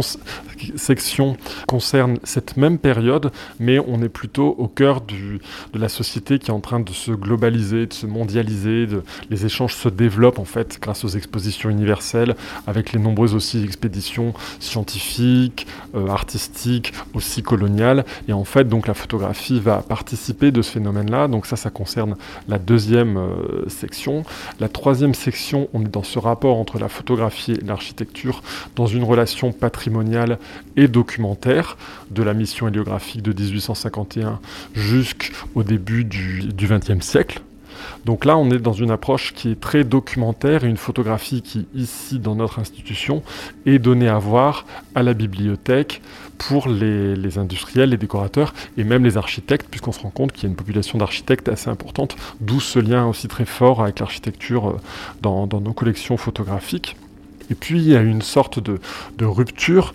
section 0.75 1.37
concerne 1.67 2.19
cette 2.23 2.57
même 2.57 2.77
période, 2.77 3.31
mais 3.59 3.79
on 3.79 4.01
est 4.01 4.09
plutôt 4.09 4.55
au 4.57 4.67
cœur 4.67 5.01
de 5.01 5.39
la 5.79 5.89
société 5.89 6.39
qui 6.39 6.51
est 6.51 6.53
en 6.53 6.59
train 6.59 6.79
de 6.79 6.91
se 6.91 7.11
globaliser, 7.11 7.87
de 7.87 7.93
se 7.93 8.05
mondialiser, 8.05 8.76
les 9.29 9.45
échanges 9.45 9.73
se 9.73 9.89
développent 9.89 10.39
en 10.39 10.45
fait 10.45 10.77
grâce 10.81 11.03
aux 11.03 11.09
expositions 11.09 11.69
universelles, 11.69 12.35
avec 12.67 12.91
les 12.91 12.99
nombreuses 12.99 13.33
aussi 13.33 13.63
expéditions 13.63 14.33
scientifiques, 14.59 15.65
euh, 15.95 16.07
artistiques, 16.07 16.93
aussi 17.13 17.43
et 18.27 18.33
en 18.33 18.43
fait, 18.43 18.65
donc 18.65 18.87
la 18.87 18.93
photographie 18.93 19.59
va 19.59 19.77
participer 19.77 20.51
de 20.51 20.61
ce 20.61 20.71
phénomène-là. 20.71 21.27
Donc 21.27 21.45
ça, 21.45 21.55
ça 21.55 21.69
concerne 21.69 22.15
la 22.47 22.59
deuxième 22.59 23.17
euh, 23.17 23.67
section. 23.67 24.23
La 24.59 24.67
troisième 24.69 25.13
section, 25.13 25.69
on 25.73 25.81
est 25.81 25.89
dans 25.89 26.03
ce 26.03 26.19
rapport 26.19 26.57
entre 26.57 26.79
la 26.79 26.89
photographie 26.89 27.53
et 27.53 27.65
l'architecture 27.65 28.43
dans 28.75 28.87
une 28.87 29.03
relation 29.03 29.51
patrimoniale 29.51 30.37
et 30.75 30.87
documentaire 30.87 31.77
de 32.11 32.23
la 32.23 32.33
mission 32.33 32.67
héliographique 32.67 33.21
de 33.21 33.33
1851 33.33 34.39
jusqu'au 34.73 35.63
début 35.63 36.03
du 36.03 36.49
XXe 36.53 37.05
siècle. 37.05 37.41
Donc 38.05 38.25
là, 38.25 38.37
on 38.37 38.49
est 38.51 38.59
dans 38.59 38.73
une 38.73 38.91
approche 38.91 39.33
qui 39.33 39.51
est 39.51 39.59
très 39.59 39.83
documentaire 39.83 40.63
et 40.63 40.67
une 40.67 40.77
photographie 40.77 41.41
qui, 41.41 41.67
ici, 41.75 42.19
dans 42.19 42.35
notre 42.35 42.59
institution, 42.59 43.23
est 43.65 43.79
donnée 43.79 44.07
à 44.07 44.19
voir 44.19 44.65
à 44.95 45.03
la 45.03 45.13
bibliothèque 45.13 46.01
pour 46.37 46.67
les, 46.67 47.37
industriels, 47.37 47.89
les 47.89 47.97
décorateurs 47.97 48.53
et 48.77 48.83
même 48.83 49.03
les 49.03 49.17
architectes, 49.17 49.67
puisqu'on 49.69 49.91
se 49.91 50.01
rend 50.01 50.09
compte 50.09 50.31
qu'il 50.31 50.43
y 50.43 50.45
a 50.45 50.49
une 50.49 50.55
population 50.55 50.97
d'architectes 50.97 51.49
assez 51.49 51.69
importante, 51.69 52.15
d'où 52.41 52.59
ce 52.59 52.79
lien 52.79 53.05
aussi 53.07 53.27
très 53.27 53.45
fort 53.45 53.81
avec 53.81 53.99
l'architecture 53.99 54.69
euh, 54.69 54.79
dans, 55.21 55.47
nos 55.47 55.73
collections 55.73 56.17
photographiquiques. 56.17 56.95
Et 57.49 57.55
puis 57.55 57.79
il 57.79 57.87
y 57.87 57.95
a 57.95 58.01
une 58.01 58.21
sorte 58.21 58.59
de, 58.59 58.79
rupture 59.25 59.93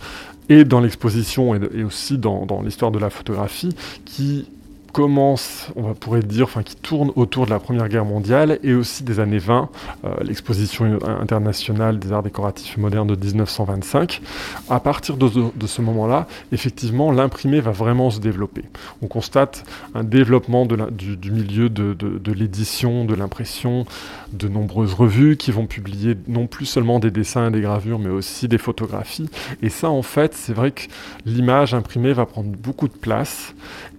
et 0.48 0.64
dans 0.64 0.80
l'exposition 0.80 1.54
et, 1.54 1.84
aussi 1.84 2.18
dans 2.18 2.62
l'histoire 2.64 2.90
de 2.90 2.98
la 2.98 3.10
photographie 3.10 3.74
qui 4.04 4.46
commence, 4.92 5.68
on 5.76 5.94
pourrait 5.94 6.22
dire, 6.22 6.44
enfin 6.44 6.62
qui 6.62 6.76
tourne 6.76 7.12
autour 7.16 7.46
de 7.46 7.50
la 7.50 7.58
Première 7.58 7.88
Guerre 7.88 8.04
mondiale 8.04 8.58
et 8.62 8.74
aussi 8.74 9.02
des 9.04 9.20
années 9.20 9.38
20, 9.38 9.68
euh, 10.04 10.14
l'exposition 10.22 10.98
internationale 11.20 11.98
des 11.98 12.12
arts 12.12 12.22
décoratifs 12.22 12.76
modernes 12.76 13.08
de 13.08 13.16
1925. 13.16 14.20
À 14.68 14.80
partir 14.80 15.16
de, 15.16 15.28
ce 15.66 15.82
moment-là, 15.82 16.26
effectivement, 16.52 17.10
l'imprimé 17.10 17.60
va 17.60 17.70
vraiment 17.70 18.10
se 18.10 18.20
développer. 18.20 18.64
On 19.00 19.06
constate 19.06 19.64
un 19.94 20.04
développement 20.04 20.66
du, 20.66 21.30
milieu 21.30 21.68
de, 21.68 21.94
de 21.94 22.32
l'édition, 22.32 23.04
de 23.04 23.14
l'impression, 23.14 23.86
de 24.32 24.48
nombreuses 24.48 24.94
revues 24.94 25.36
qui 25.36 25.50
vont 25.50 25.66
publier 25.66 26.16
non 26.28 26.46
plus 26.46 26.66
seulement 26.66 26.98
des 26.98 27.10
dessins 27.10 27.48
et 27.48 27.50
des 27.50 27.60
gravures, 27.60 27.98
mais 27.98 28.10
aussi 28.10 28.48
des 28.48 28.58
photographies. 28.58 29.28
Et 29.62 29.68
ça, 29.68 29.90
en 29.90 30.02
fait, 30.02 30.34
c'est 30.34 30.52
vrai 30.52 30.70
que 30.70 30.82
l'image 31.26 31.74
imprimée 31.74 32.12
va 32.12 32.26
prendre 32.26 32.50
beaucoup 32.50 32.88
de 32.88 32.96
place 32.96 33.54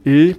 et 0.06 0.36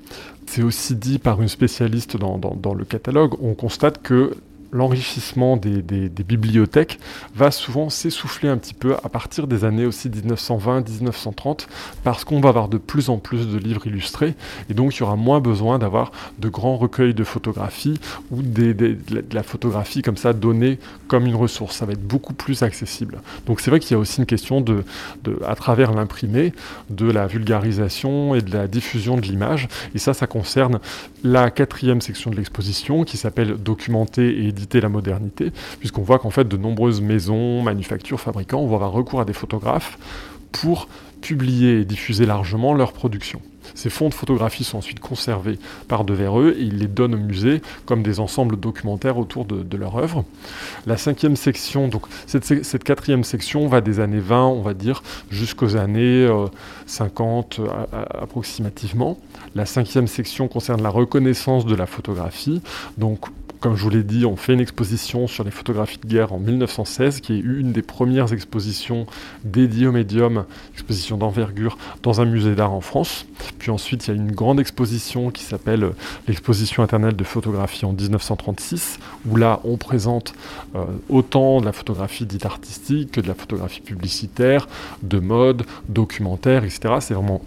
c'est 0.46 0.62
aussi 0.62 0.94
dit 0.94 1.18
par 1.18 1.42
une 1.42 1.48
spécialiste 1.48 2.16
dans, 2.16 2.74
le 2.74 2.84
catalogue, 2.84 3.34
on 3.42 3.54
constate 3.54 4.02
que 4.02 4.34
l'enrichissement 4.74 5.56
des, 5.56 5.82
bibliothèques 6.24 6.98
va 7.36 7.52
souvent 7.52 7.90
s'essouffler 7.90 8.48
un 8.48 8.56
petit 8.56 8.74
peu 8.74 8.94
à 9.04 9.08
partir 9.08 9.46
des 9.46 9.64
années 9.64 9.86
aussi 9.86 10.10
1920-1930 10.10 11.68
parce 12.02 12.24
qu'on 12.24 12.40
va 12.40 12.48
avoir 12.48 12.68
de 12.68 12.78
plus 12.78 13.08
en 13.08 13.18
plus 13.18 13.46
de 13.46 13.56
livres 13.56 13.86
illustrés 13.86 14.34
et 14.68 14.74
donc 14.74 14.96
il 14.96 15.00
y 15.00 15.02
aura 15.04 15.14
moins 15.14 15.40
besoin 15.40 15.78
d'avoir 15.78 16.10
de 16.40 16.48
grands 16.48 16.76
recueils 16.76 17.14
de 17.14 17.22
photographies 17.22 18.00
ou 18.32 18.42
de 18.42 18.98
la 19.32 19.44
photographie 19.44 20.02
comme 20.02 20.16
ça 20.16 20.32
donnée 20.32 20.80
comme 21.06 21.26
une 21.26 21.36
ressource. 21.36 21.76
Ça 21.76 21.86
va 21.86 21.92
être 21.92 22.06
beaucoup 22.06 22.34
plus 22.34 22.64
accessible. 22.64 23.20
Donc 23.46 23.60
c'est 23.60 23.70
vrai 23.70 23.78
qu'il 23.78 23.92
y 23.92 23.94
a 23.94 23.98
aussi 23.98 24.18
une 24.18 24.26
question 24.26 24.60
de, 24.60 24.82
à 25.46 25.54
travers 25.54 25.92
l'imprimé, 25.92 26.52
de 26.90 27.08
la 27.08 27.28
vulgarisation 27.28 28.34
et 28.34 28.42
de 28.42 28.52
la 28.52 28.66
diffusion 28.66 29.16
de 29.16 29.22
l'image. 29.22 29.68
Et 29.94 29.98
ça, 29.98 30.14
ça 30.14 30.26
concerne 30.26 30.80
la 31.22 31.50
quatrième 31.50 32.00
section 32.00 32.32
de 32.32 32.36
l'exposition 32.36 33.04
qui 33.04 33.16
s'appelle 33.16 33.56
Documenter 33.56 34.28
et 34.28 34.48
éditer 34.48 34.63
la 34.72 34.88
modernité, 34.88 35.52
puisqu'on 35.78 36.02
voit 36.02 36.18
qu'en 36.18 36.30
fait 36.30 36.48
de 36.48 36.56
nombreuses 36.56 37.00
maisons, 37.00 37.62
manufactures, 37.62 38.20
fabricants 38.20 38.64
vont 38.64 38.74
avoir 38.74 38.92
recours 38.92 39.20
à 39.20 39.24
des 39.24 39.32
photographes 39.32 39.98
pour 40.52 40.88
publier 41.20 41.80
et 41.80 41.84
diffuser 41.84 42.26
largement 42.26 42.74
leurs 42.74 42.92
productions. 42.92 43.40
Ces 43.74 43.88
fonds 43.88 44.08
de 44.08 44.14
photographie 44.14 44.62
sont 44.62 44.78
ensuite 44.78 45.00
conservés 45.00 45.58
par 45.88 46.04
devers 46.04 46.38
eux 46.38 46.54
et 46.58 46.62
ils 46.62 46.78
les 46.78 46.86
donnent 46.86 47.14
au 47.14 47.18
musée 47.18 47.62
comme 47.86 48.02
des 48.02 48.20
ensembles 48.20 48.56
documentaires 48.58 49.16
autour 49.16 49.46
de, 49.46 49.76
leur 49.76 49.96
œuvre. 49.96 50.24
La 50.86 50.96
cinquième 50.96 51.34
section, 51.34 51.88
donc 51.88 52.02
cette, 52.26 52.84
quatrième 52.84 53.24
section 53.24 53.66
va 53.66 53.80
des 53.80 54.00
années 54.00 54.20
20, 54.20 54.46
on 54.46 54.60
va 54.60 54.74
dire, 54.74 55.02
jusqu'aux 55.30 55.76
années 55.76 56.28
50 56.86 57.58
euh, 57.58 57.66
approximativement. 58.20 59.18
La 59.54 59.66
cinquième 59.66 60.06
section 60.06 60.46
concerne 60.46 60.82
la 60.82 60.90
reconnaissance 60.90 61.66
de 61.66 61.74
la 61.74 61.86
photographie. 61.86 62.60
Donc 62.98 63.26
comme 63.64 63.76
je 63.76 63.82
vous 63.82 63.88
l'ai 63.88 64.02
dit, 64.02 64.26
on 64.26 64.36
fait 64.36 64.52
une 64.52 64.60
exposition 64.60 65.26
sur 65.26 65.42
les 65.42 65.50
photographies 65.50 65.96
de 65.96 66.06
guerre 66.06 66.34
en 66.34 66.38
1916, 66.38 67.22
qui 67.22 67.32
est 67.32 67.38
une 67.38 67.72
des 67.72 67.80
premières 67.80 68.30
expositions 68.34 69.06
dédiées 69.42 69.86
au 69.86 69.92
médium, 69.92 70.44
exposition 70.74 71.16
d'envergure, 71.16 71.78
dans 72.02 72.20
un 72.20 72.26
musée 72.26 72.54
d'art 72.56 72.74
en 72.74 72.82
France. 72.82 73.24
Puis 73.58 73.70
ensuite, 73.70 74.06
il 74.06 74.08
y 74.08 74.12
a 74.12 74.16
une 74.16 74.32
grande 74.32 74.60
exposition 74.60 75.30
qui 75.30 75.44
s'appelle 75.44 75.92
l'exposition 76.28 76.82
interne 76.82 77.10
de 77.10 77.24
photographie 77.24 77.86
en 77.86 77.94
1936, 77.94 78.98
où 79.26 79.36
là, 79.36 79.60
on 79.64 79.78
présente 79.78 80.34
euh, 80.74 80.84
autant 81.08 81.62
de 81.62 81.64
la 81.64 81.72
photographie 81.72 82.26
dite 82.26 82.44
artistique 82.44 83.12
que 83.12 83.22
de 83.22 83.28
la 83.28 83.34
photographie 83.34 83.80
publicitaire, 83.80 84.68
de 85.02 85.20
mode, 85.20 85.62
documentaire, 85.88 86.64
etc. 86.64 86.96
C'est 87.00 87.14
vraiment 87.14 87.40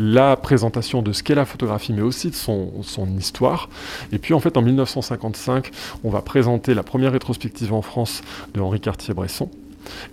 la 0.00 0.36
présentation 0.36 1.02
de 1.02 1.12
ce 1.12 1.22
qu'est 1.22 1.34
la 1.34 1.44
photographie, 1.44 1.92
mais 1.92 2.00
aussi 2.00 2.30
de 2.30 2.34
son, 2.34 2.70
histoire. 3.18 3.68
Et 4.12 4.18
puis 4.18 4.32
en 4.32 4.40
fait, 4.40 4.56
en 4.56 4.62
1955, 4.62 5.70
on 6.04 6.10
va 6.10 6.22
présenter 6.22 6.72
la 6.72 6.82
première 6.82 7.12
rétrospective 7.12 7.74
en 7.74 7.82
France 7.82 8.22
de 8.54 8.60
Henri 8.60 8.80
Cartier-Bresson. 8.80 9.50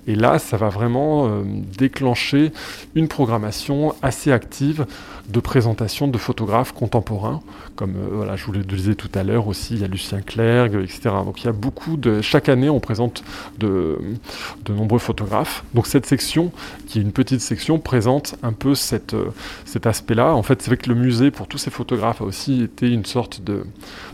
Et 0.07 0.15
là, 0.15 0.39
ça 0.39 0.57
va 0.57 0.69
vraiment 0.69 1.27
euh, 1.27 1.43
déclencher 1.77 2.51
une 2.95 3.07
programmation 3.07 3.95
assez 4.01 4.31
active 4.31 4.85
de 5.29 5.39
présentation 5.41 6.07
de 6.07 6.17
photographes 6.17 6.71
contemporains, 6.71 7.41
comme 7.75 7.95
euh, 7.95 8.09
voilà, 8.13 8.37
je 8.37 8.45
vous 8.45 8.53
le 8.53 8.63
disais 8.63 8.95
tout 8.95 9.09
à 9.13 9.23
l'heure 9.23 9.47
aussi, 9.47 9.73
il 9.73 9.81
y 9.81 9.83
a 9.83 9.87
Lucien 9.87 10.21
Clerc, 10.21 10.75
etc. 10.75 11.01
Donc 11.25 11.41
il 11.41 11.45
y 11.45 11.49
a 11.49 11.53
beaucoup 11.53 11.97
de... 11.97 12.21
Chaque 12.21 12.47
année, 12.47 12.69
on 12.69 12.79
présente 12.79 13.23
de, 13.59 13.99
nombreux 14.69 14.99
photographes. 14.99 15.65
Donc 15.73 15.87
cette 15.87 16.05
section, 16.05 16.51
qui 16.87 16.99
est 16.99 17.01
une 17.01 17.11
petite 17.11 17.41
section, 17.41 17.77
présente 17.77 18.35
un 18.41 18.53
peu 18.53 18.71
euh, 18.71 19.31
cet 19.65 19.85
aspect-là. 19.85 20.33
En 20.33 20.43
fait, 20.43 20.61
c'est 20.61 20.69
vrai 20.69 20.77
que 20.77 20.89
le 20.89 20.95
musée, 20.95 21.29
pour 21.29 21.47
tous 21.47 21.57
ces 21.57 21.71
photographes, 21.71 22.21
a 22.21 22.25
aussi 22.25 22.63
été 22.63 22.89
une 22.89 23.05
sorte 23.05 23.41
de, 23.41 23.65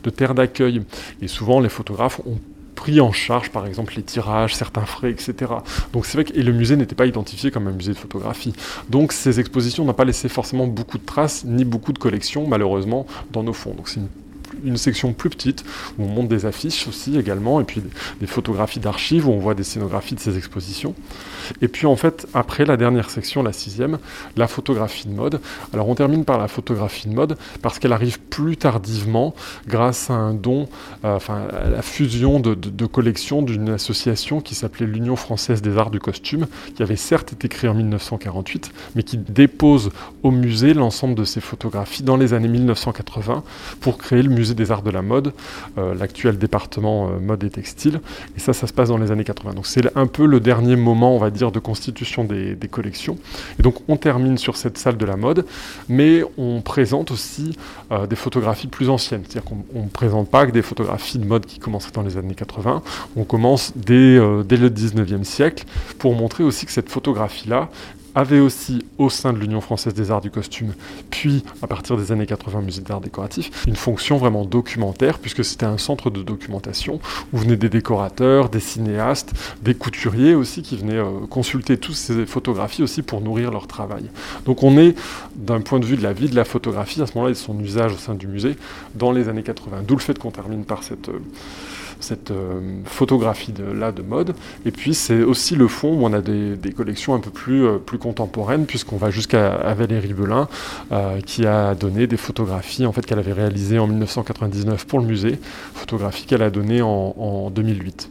de 0.04 0.10
terre 0.10 0.34
d'accueil. 0.34 0.82
Et 1.22 1.28
souvent, 1.28 1.60
les 1.60 1.70
photographes 1.70 2.22
ont 2.26 2.40
pris 2.76 3.02
en 3.02 3.12
charge, 3.12 3.50
par 3.50 3.66
exemple, 3.66 3.94
les 3.96 4.04
tirages, 4.04 4.56
certains 4.56 4.86
frais, 4.86 5.12
etc. 5.12 5.52
Donc 5.94 6.06
c'est 6.06 6.18
vrai 6.18 6.26
que 6.26 6.38
et 6.38 6.44
le 6.44 6.52
musée 6.52 6.76
n'était 6.76 6.96
pas 6.96 7.06
identifié 7.06 7.52
comme 7.52 7.68
un 7.68 7.72
musée 7.72 7.94
de 7.94 7.98
photographie. 7.98 8.54
Donc 8.90 9.14
ces 9.14 9.40
expositions 9.40 9.86
n'ont 9.86 9.94
pas 9.94 10.06
laissé 10.06 10.30
forcément 10.30 10.68
beaucoup 10.68 10.98
de 10.98 11.06
traces, 11.06 11.44
ni 11.46 11.66
beaucoup 11.66 11.94
de 11.94 12.00
collections, 12.00 12.48
malheureusement, 12.48 13.06
dans 13.32 13.44
nos 13.44 13.54
fonds. 13.54 13.76
Une 14.64 14.78
section 14.78 15.14
plus 15.14 15.30
petite 15.30 15.64
où 15.98 16.04
on 16.04 16.08
monte 16.08 16.28
des 16.28 16.46
affiches 16.46 16.88
aussi 16.88 17.18
également, 17.18 17.60
et 17.62 17.64
puis 17.64 17.82
des 18.20 18.28
photographies 18.28 18.80
d'archives 18.80 19.28
où 19.28 19.32
on 19.32 19.40
voit 19.40 19.56
des 19.56 19.64
scénographies 19.64 20.16
de 20.16 20.20
ces 20.20 20.38
expositions. 20.38 20.96
Et 21.62 21.68
puis 21.68 21.88
en 21.88 21.96
fait, 21.96 22.28
après 22.34 22.66
la 22.66 22.78
dernière 22.78 23.10
section, 23.10 23.44
la 23.44 23.54
sixième, 23.54 24.00
la 24.38 24.48
photographie 24.48 25.08
de 25.08 25.14
mode. 25.14 25.42
Alors 25.74 25.90
on 25.90 25.96
termine 25.96 26.26
par 26.26 26.38
la 26.38 26.48
photographie 26.48 27.08
de 27.08 27.14
mode 27.14 27.38
parce 27.62 27.80
qu'elle 27.80 27.94
arrive 27.94 28.20
plus 28.20 28.58
tardivement 28.58 29.36
grâce 29.68 30.10
à 30.10 30.14
un 30.14 30.34
don, 30.34 30.68
euh, 31.04 31.16
enfin 31.16 31.44
à 31.52 31.70
la 31.70 31.82
fusion 31.82 32.40
de, 32.40 32.54
de 32.54 32.86
collections 32.86 33.42
d'une 33.42 33.70
association 33.70 34.42
qui 34.42 34.56
s'appelait 34.56 34.86
l'Union 34.86 35.16
française 35.16 35.62
des 35.62 35.78
arts 35.78 35.92
du 35.92 36.00
costume, 36.00 36.48
qui 36.76 36.84
avait 36.84 36.96
certes 36.96 37.34
été 37.34 37.48
créée 37.48 37.70
en 37.70 37.74
1948, 37.74 38.72
mais 38.96 39.04
qui 39.04 39.18
dépose 39.18 39.92
au 40.24 40.32
musée 40.32 40.74
l'ensemble 40.74 41.16
de 41.16 41.24
ses 41.24 41.42
photographies 41.42 42.04
dans 42.04 42.18
les 42.18 42.34
années 42.34 42.48
1980 42.48 43.44
pour 43.80 43.98
créer 43.98 44.22
le 44.22 44.30
musée 44.30 44.53
des 44.56 44.72
arts 44.72 44.82
de 44.82 44.92
la 44.92 45.02
mode, 45.02 45.34
euh, 45.78 45.94
l'actuel 45.94 46.38
département 46.38 47.10
euh, 47.10 47.20
mode 47.20 47.44
et 47.44 47.50
textile. 47.50 48.02
Et 48.36 48.40
ça, 48.40 48.54
ça 48.54 48.68
se 48.68 48.74
passe 48.74 48.90
dans 48.90 48.98
les 48.98 49.12
années 49.12 49.24
80. 49.24 49.54
Donc 49.54 49.68
c'est 49.68 49.96
un 49.98 50.08
peu 50.08 50.26
le 50.26 50.40
dernier 50.40 50.76
moment, 50.76 51.16
on 51.16 51.20
va 51.20 51.30
dire, 51.30 51.52
de 51.52 51.60
constitution 51.60 52.24
des, 52.24 52.58
collections. 52.72 53.18
Et 53.60 53.62
donc 53.62 53.76
on 53.88 53.98
termine 53.98 54.38
sur 54.38 54.58
cette 54.58 54.78
salle 54.78 54.98
de 54.98 55.06
la 55.06 55.16
mode, 55.16 55.46
mais 55.90 56.24
on 56.38 56.62
présente 56.62 57.12
aussi 57.12 57.58
euh, 57.92 58.08
des 58.08 58.16
photographies 58.16 58.68
plus 58.68 58.90
anciennes. 58.90 59.24
C'est-à-dire 59.28 59.50
qu'on 59.50 59.80
ne 59.80 59.90
présente 59.90 60.30
pas 60.30 60.46
que 60.46 60.52
des 60.52 60.62
photographies 60.62 61.20
de 61.20 61.26
mode 61.26 61.46
qui 61.46 61.60
commenceraient 61.60 61.92
dans 61.92 62.02
les 62.02 62.18
années 62.18 62.36
80. 62.36 62.82
On 63.16 63.24
commence 63.24 63.74
dès, 63.76 64.20
dès 64.46 64.58
le 64.58 64.70
19e 64.70 65.24
siècle 65.24 65.66
pour 66.00 66.16
montrer 66.16 66.44
aussi 66.44 66.66
que 66.66 66.72
cette 66.72 66.90
photographie-là, 66.90 67.70
avait 68.16 68.40
aussi 68.40 68.86
au 68.98 69.10
sein 69.10 69.34
de 69.34 69.40
l'Union 69.40 69.62
française 69.62 69.94
des 69.94 70.12
arts 70.12 70.22
du 70.22 70.30
costume, 70.30 70.74
puis 71.10 71.44
à 71.62 71.68
partir 71.68 71.98
des 71.98 72.12
années 72.12 72.26
80 72.26 72.62
musée 72.62 72.82
d'art 72.82 73.02
décoratif, 73.02 73.66
une 73.68 73.76
fonction 73.76 74.18
vraiment 74.18 74.46
documentaire, 74.46 75.20
puisque 75.20 75.44
c'était 75.44 75.66
un 75.66 75.78
centre 75.78 76.10
de 76.10 76.22
documentation 76.22 77.00
où 77.32 77.38
venaient 77.38 77.58
des 77.58 77.70
décorateurs, 77.70 78.50
des 78.50 78.60
cinéastes, 78.60 79.34
des 79.62 79.74
couturiers 79.74 80.36
aussi 80.36 80.62
qui 80.62 80.78
venaient 80.78 80.98
euh, 80.98 81.26
consulter 81.30 81.78
toutes 81.78 81.96
ces 81.96 82.26
photographies 82.26 82.84
aussi 82.84 83.02
pour 83.02 83.22
nourrir 83.22 83.52
leur 83.52 83.68
travail. 83.68 84.04
Donc 84.46 84.64
on 84.64 84.78
est, 84.78 84.96
d'un 85.36 85.62
point 85.62 85.80
de 85.80 85.86
vue 85.86 85.98
de 85.98 86.04
la 86.04 86.14
vie 86.14 86.30
de 86.30 86.36
la 86.36 86.46
photographie, 86.46 87.02
à 87.02 87.08
ce 87.08 87.14
moment-là, 87.16 87.32
et 87.32 87.34
de 87.34 87.40
son 87.40 87.60
usage 87.60 87.94
au 87.94 87.98
sein 87.98 88.16
du 88.16 88.28
musée, 88.28 88.56
dans 88.96 89.12
les 89.12 89.30
années 89.30 89.44
80. 89.44 89.84
D'où 89.88 89.96
le 89.96 90.02
fait 90.02 90.18
qu'on 90.18 90.32
termine 90.32 90.66
par 90.66 90.84
cette... 90.84 91.10
Euh, 91.10 91.20
cette 92.04 92.32
euh, 92.32 92.60
photographie 92.86 93.52
de, 93.52 93.64
là 93.64 93.92
de 93.92 94.02
mode. 94.02 94.36
Et 94.66 94.72
puis 94.72 94.94
c'est 94.94 95.24
aussi 95.24 95.56
le 95.56 95.68
fond 95.68 95.90
où 95.90 96.06
on 96.06 96.14
a 96.14 96.22
des, 96.22 96.58
collections 96.76 97.16
un 97.16 97.20
peu 97.20 97.32
plus, 97.32 97.66
euh, 97.66 97.78
plus 97.78 97.98
contemporaines, 97.98 98.66
puisqu'on 98.66 98.98
va 98.98 99.10
jusqu'à 99.10 99.74
Valérie 99.74 100.14
Belin, 100.14 100.48
euh, 100.92 101.20
qui 101.22 101.46
a 101.46 101.74
donné 101.76 102.08
des 102.08 102.18
photographies 102.18 102.86
en 102.86 102.92
fait, 102.92 103.06
qu'elle 103.06 103.20
avait 103.20 103.34
réalisées 103.34 103.80
en 103.80 103.88
1999 103.88 104.86
pour 104.86 105.00
le 105.00 105.06
musée, 105.06 105.40
photographies 105.74 106.26
qu'elle 106.26 106.44
a 106.44 106.50
données 106.50 106.82
en, 106.82 107.50
2008. 107.50 108.10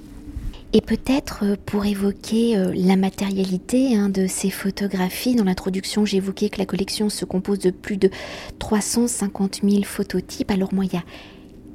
Et 0.74 0.80
peut-être 0.80 1.44
pour 1.66 1.84
évoquer 1.84 2.56
la 2.74 2.96
matérialité 2.96 3.94
hein, 3.94 4.08
de 4.08 4.26
ces 4.26 4.48
photographies, 4.48 5.34
dans 5.34 5.44
l'introduction 5.44 6.06
j'évoquais 6.06 6.48
que 6.48 6.58
la 6.58 6.66
collection 6.66 7.10
se 7.10 7.24
compose 7.26 7.58
de 7.58 7.70
plus 7.70 7.98
de 7.98 8.10
350 8.58 9.60
000 9.62 9.82
phototypes. 9.82 10.50
Alors 10.50 10.72
moi 10.72 10.84
il 10.86 10.94
y 10.94 10.96
a 10.96 11.02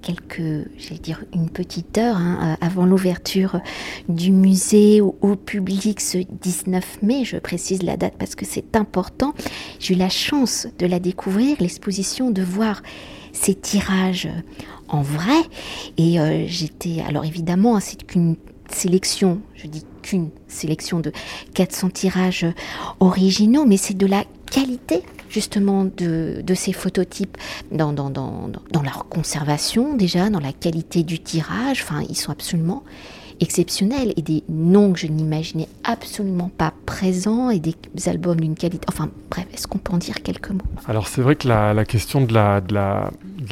quelques, 0.07 0.69
j'allais 0.77 1.01
dire 1.01 1.25
une 1.33 1.49
petite 1.49 1.97
heure 1.97 2.15
hein, 2.15 2.55
euh, 2.61 2.65
avant 2.65 2.85
l'ouverture 2.85 3.59
du 4.07 4.31
musée 4.31 5.01
au, 5.01 5.35
public 5.35 5.99
ce 5.99 6.19
19 6.19 7.01
mai, 7.01 7.25
je 7.25 7.35
précise 7.35 7.83
la 7.83 7.97
date 7.97 8.13
parce 8.17 8.35
que 8.35 8.45
c'est 8.45 8.77
important. 8.77 9.33
J'ai 9.79 9.95
eu 9.95 9.97
la 9.97 10.07
chance 10.07 10.67
de 10.79 10.85
la 10.85 10.99
découvrir, 10.99 11.57
l'exposition, 11.59 12.31
de 12.31 12.41
voir 12.41 12.83
ces 13.33 13.53
tirages 13.53 14.29
en 14.87 15.01
vrai. 15.01 15.41
Et 15.97 16.21
euh, 16.21 16.45
j'étais, 16.47 17.01
alors 17.05 17.25
évidemment, 17.25 17.75
hein, 17.75 17.81
c'est 17.81 18.01
qu'une 18.01 18.37
sélection, 18.71 19.41
je 19.55 19.67
dis 19.67 19.83
qu'une 20.03 20.29
sélection 20.47 21.01
de 21.01 21.11
400 21.53 21.89
tirages 21.89 22.45
originaux, 23.01 23.65
mais 23.65 23.77
c'est 23.77 23.97
de 23.97 24.05
la 24.05 24.23
qualité 24.49 25.03
justement 25.29 25.85
de, 25.85 26.43
ces 26.55 26.73
phototypes 26.73 27.37
dans, 27.71 27.93
dans, 27.93 28.51
leur 28.83 29.07
conservation 29.09 29.95
déjà, 29.95 30.29
dans 30.29 30.39
la 30.39 30.53
qualité 30.53 31.03
du 31.03 31.19
tirage. 31.19 31.83
Enfin, 31.83 32.03
ils 32.09 32.15
sont 32.15 32.31
absolument 32.31 32.83
exceptionnels 33.39 34.13
et 34.15 34.21
des 34.21 34.43
noms 34.49 34.93
que 34.93 34.99
je 34.99 35.07
n'imaginais 35.07 35.67
absolument 35.83 36.49
pas 36.57 36.73
présents 36.85 37.49
et 37.49 37.59
des 37.59 37.75
albums 38.07 38.39
d'une 38.39 38.55
qualité. 38.55 38.85
Enfin, 38.89 39.09
bref, 39.29 39.45
est-ce 39.53 39.67
qu'on 39.67 39.77
peut 39.77 39.93
en 39.93 39.97
dire 39.97 40.21
quelques 40.23 40.49
mots? 40.49 40.61
Alors, 40.87 41.07
c'est 41.07 41.21
vrai 41.21 41.35
que 41.35 41.47
la, 41.47 41.85
question 41.85 42.21
de 42.21 42.33
la, 42.33 43.11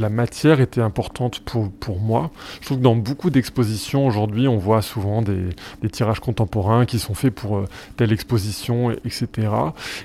matière 0.09 0.61
était 0.61 0.81
importante 0.81 1.41
pour, 1.41 1.99
moi. 1.99 2.31
Je 2.61 2.67
trouve 2.67 2.77
que 2.77 2.83
dans 2.83 2.95
beaucoup 2.95 3.29
d'expositions 3.29 4.05
aujourd'hui, 4.05 4.47
on 4.47 4.57
voit 4.57 4.81
souvent 4.81 5.21
des, 5.21 5.49
tirages 5.91 6.19
contemporains 6.19 6.85
qui 6.85 6.99
sont 6.99 7.13
faits 7.13 7.33
pour 7.33 7.57
euh, 7.57 7.65
telle 7.95 8.11
exposition, 8.11 8.91
etc. 8.91 9.27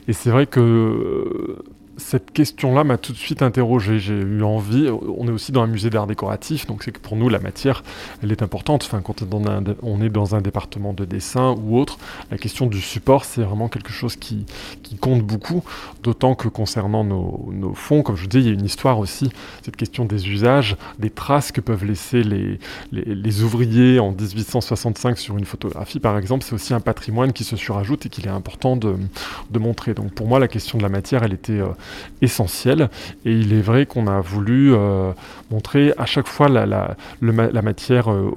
Et 0.09 0.13
c'est 0.13 0.31
vrai 0.31 0.47
que 0.47 1.57
cette 2.01 2.33
question-là 2.33 2.83
m'a 2.83 2.99
tout 2.99 3.13
de 3.13 3.19
suite 3.19 3.43
interrogé. 3.43 3.99
J'ai 4.01 4.15
eu 4.15 4.43
envie. 4.43 4.89
On 4.89 5.29
est 5.29 5.31
aussi 5.31 5.53
dans 5.53 5.63
un 5.63 5.67
musée 5.67 5.91
d'art 5.91 6.07
décoratif, 6.07 6.67
donc 6.67 6.83
c'est 6.83 6.93
que 6.93 6.99
pour 6.99 7.17
nous 7.17 7.29
la 7.29 7.39
matière, 7.39 7.85
elle 8.23 8.33
est 8.33 8.43
importante. 8.43 8.85
Enfin, 8.85 9.01
quand 9.01 9.23
on 9.83 10.03
est 10.03 10.09
dans 10.09 10.35
un 10.35 10.41
département 10.41 10.93
de 10.93 11.05
dessin 11.05 11.55
ou 11.63 11.79
autre, 11.79 11.99
la 12.31 12.39
question 12.39 12.67
du 12.67 12.81
support, 12.81 13.25
c'est 13.25 13.43
vraiment 13.43 13.69
quelque 13.69 13.93
chose 13.93 14.17
qui, 14.17 14.47
compte 15.01 15.23
beaucoup. 15.23 15.63
D'autant 16.03 16.35
que 16.35 16.49
concernant 16.49 17.05
nos, 17.05 17.75
fonds, 17.75 18.03
comme 18.03 18.17
je 18.17 18.23
vous 18.23 18.29
dis, 18.29 18.39
il 18.39 18.47
y 18.47 18.51
a 18.51 18.53
une 18.53 18.65
histoire 18.65 18.99
aussi. 18.99 19.31
Cette 19.63 19.77
question 19.77 20.05
des 20.05 20.29
usages, 20.29 20.77
des 20.99 21.11
traces 21.11 21.53
que 21.53 21.61
peuvent 21.61 21.85
laisser 21.85 22.23
les, 22.23 22.59
les, 22.91 23.43
ouvriers 23.43 24.01
en 24.01 24.11
1865 24.11 25.19
sur 25.19 25.39
une 25.39 25.45
photographie, 25.45 26.01
par 26.01 26.19
exemple, 26.19 26.45
c'est 26.45 26.55
aussi 26.55 26.75
un 26.75 26.81
patrimoine 26.81 27.33
qui 27.33 27.45
se 27.45 27.57
surajoute 27.57 28.07
et 28.07 28.09
qu'il 28.09 28.27
est 28.27 28.31
important 28.31 28.77
de, 28.77 28.97
montrer. 29.59 29.95
Donc 29.95 30.13
pour 30.13 30.27
moi, 30.27 30.39
la 30.39 30.49
question 30.49 30.79
de 30.79 30.83
la 30.83 30.89
matière, 30.89 31.23
elle 31.23 31.35
était 31.35 31.53
euh, 31.53 31.69
essentiel. 32.23 32.89
Et 33.25 33.33
il 33.33 33.53
est 33.53 33.61
vrai 33.61 33.87
qu'on 33.87 34.07
a 34.07 34.21
voulu 34.21 34.73
euh, 34.75 35.13
montrer 35.51 35.93
à 35.99 36.07
chaque 36.07 36.27
fois 36.27 36.49
la, 36.49 36.67
la, 36.67 36.97
la 37.21 37.63
matière 37.63 38.11
euh, 38.11 38.31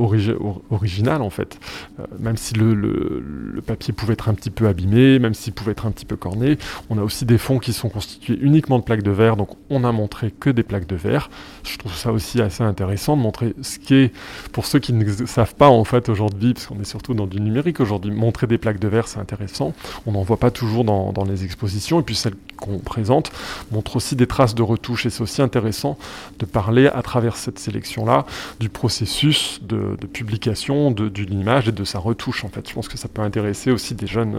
originale, 0.71 1.21
en 1.21 1.29
fait. 1.29 1.59
Euh, 1.99 2.03
même 2.19 2.37
si 2.37 2.53
le, 2.53 2.73
le, 2.73 3.61
papier 3.61 3.93
pouvait 3.93 4.13
être 4.13 4.29
un 4.29 4.33
petit 4.33 4.49
peu 4.49 4.67
abîmé, 4.67 5.19
même 5.19 5.33
s'il 5.33 5.53
pouvait 5.53 5.71
être 5.71 5.85
un 5.85 5.91
petit 5.91 6.05
peu 6.05 6.15
corné, 6.15 6.57
on 6.89 6.97
a 6.97 7.01
aussi 7.01 7.25
des 7.25 7.37
fonds 7.37 7.59
qui 7.59 7.73
sont 7.73 7.89
constitués 7.89 8.37
uniquement 8.41 8.79
de 8.79 8.83
plaques 8.83 9.03
de 9.03 9.11
verre, 9.11 9.37
donc 9.37 9.49
on 9.69 9.83
a 9.83 9.91
montré 9.91 10.31
que 10.31 10.49
des 10.49 10.63
plaques 10.63 10.87
de 10.87 10.95
verre. 10.95 11.29
Je 11.63 11.77
trouve 11.77 11.93
ça 11.93 12.11
aussi 12.11 12.41
assez 12.41 12.63
intéressant 12.63 13.15
de 13.15 13.21
montrer 13.21 13.53
ce 13.61 13.79
qui 13.79 13.95
est, 13.95 14.13
pour 14.51 14.65
ceux 14.65 14.79
qui 14.79 14.93
ne 14.93 15.25
savent 15.25 15.55
pas 15.55 15.69
en 15.69 15.83
fait 15.83 16.09
aujourd'hui, 16.09 16.53
parce 16.53 16.67
qu'on 16.67 16.79
est 16.79 16.85
surtout 16.85 17.13
dans 17.13 17.27
du 17.27 17.39
numérique 17.39 17.79
aujourd'hui, 17.79 18.11
montrer 18.11 18.47
des 18.47 18.57
plaques 18.57 18.79
de 18.79 18.87
verre 18.87 19.07
c'est 19.07 19.19
intéressant. 19.19 19.73
On 20.05 20.11
n'en 20.11 20.23
voit 20.23 20.37
pas 20.37 20.51
toujours 20.51 20.83
dans, 20.83 21.13
dans 21.13 21.25
les 21.25 21.43
expositions, 21.45 21.99
et 21.99 22.03
puis 22.03 22.15
celles 22.15 22.35
présente 22.83 23.31
montre 23.71 23.95
aussi 23.95 24.15
des 24.15 24.27
traces 24.27 24.55
de 24.55 24.61
retouches 24.61 25.05
et 25.05 25.09
c'est 25.09 25.21
aussi 25.21 25.41
intéressant 25.41 25.97
de 26.39 26.45
parler 26.45 26.87
à 26.87 27.01
travers 27.01 27.35
cette 27.35 27.59
sélection-là 27.59 28.25
du 28.59 28.69
processus 28.69 29.59
de, 29.61 29.97
publication 30.11 30.91
d'une 30.91 31.39
image 31.39 31.69
et 31.69 31.71
de 31.71 31.83
sa 31.83 31.99
retouche 31.99 32.43
en 32.43 32.49
fait. 32.49 32.67
Je 32.67 32.73
pense 32.73 32.87
que 32.87 32.97
ça 32.97 33.07
peut 33.07 33.21
intéresser 33.21 33.71
aussi 33.71 33.95
des 33.95 34.07
jeunes, 34.07 34.37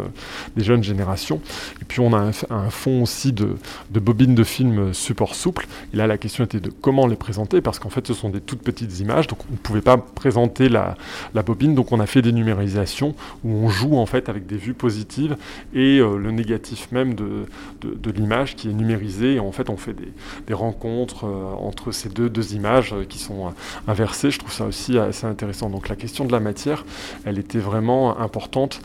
des 0.57 0.65
jeunes 0.65 0.85
générations. 0.85 1.41
Et 1.81 1.85
puis 1.85 2.01
on 2.01 2.13
a 2.13 2.31
un, 2.51 2.71
fond 2.71 3.03
aussi 3.03 3.33
de, 3.33 3.57
de 3.91 4.01
bobines 4.01 4.35
de 4.35 4.45
films 4.45 4.93
support 4.95 5.35
souple. 5.35 5.67
Et 5.93 5.97
là 5.97 6.07
la 6.07 6.19
question 6.19 6.45
était 6.45 6.61
de 6.61 6.71
comment 6.71 7.07
les 7.07 7.17
présenter 7.17 7.61
parce 7.61 7.79
qu'en 7.79 7.91
fait 7.91 8.07
ce 8.07 8.15
sont 8.15 8.31
des 8.31 8.41
toutes 8.41 8.63
petites 8.63 9.01
images 9.01 9.27
donc 9.27 9.39
on 9.49 9.53
ne 9.53 9.59
pouvait 9.59 9.81
pas 9.81 9.97
présenter 9.97 10.69
la, 10.69 10.97
la 11.35 11.43
bobine 11.43 11.75
donc 11.75 11.93
on 11.93 12.01
a 12.01 12.07
fait 12.07 12.23
des 12.23 12.33
numérisations 12.33 13.15
où 13.45 13.51
on 13.51 13.69
joue 13.69 13.97
en 13.97 14.07
fait 14.07 14.29
avec 14.29 14.47
des 14.47 14.57
vues 14.57 14.75
positives 14.75 15.37
et 15.75 15.99
euh, 15.99 16.17
le 16.17 16.31
négatif 16.31 16.91
même 16.93 17.15
de, 17.15 17.47
de, 17.81 17.95
de 17.95 18.14
l'image 18.17 18.57
qui 18.57 18.69
est 18.69 18.73
numérisé. 18.73 19.35
Et 19.35 19.41
en 19.41 19.53
fait, 19.53 19.71
on 19.71 19.77
fait 19.77 19.95
des, 19.95 20.55
rencontres 20.55 21.27
euh, 21.27 21.55
entre 21.55 21.93
ces 21.93 22.09
deux, 22.09 22.55
images 22.55 22.93
euh, 22.93 23.05
qui 23.05 23.19
sont 23.19 23.47
euh, 23.47 23.51
inversées. 23.89 24.31
Je 24.31 24.39
trouve 24.39 24.53
ça 24.53 24.65
aussi 24.65 24.99
assez 24.99 25.27
intéressant. 25.27 25.71
Donc 25.71 25.89
la 25.89 25.97
question 25.97 26.25
de 26.25 26.33
la 26.33 26.41
matière, 26.41 26.85
elle 27.25 27.39
était 27.39 27.59
vraiment 27.59 28.19
importante 28.19 28.81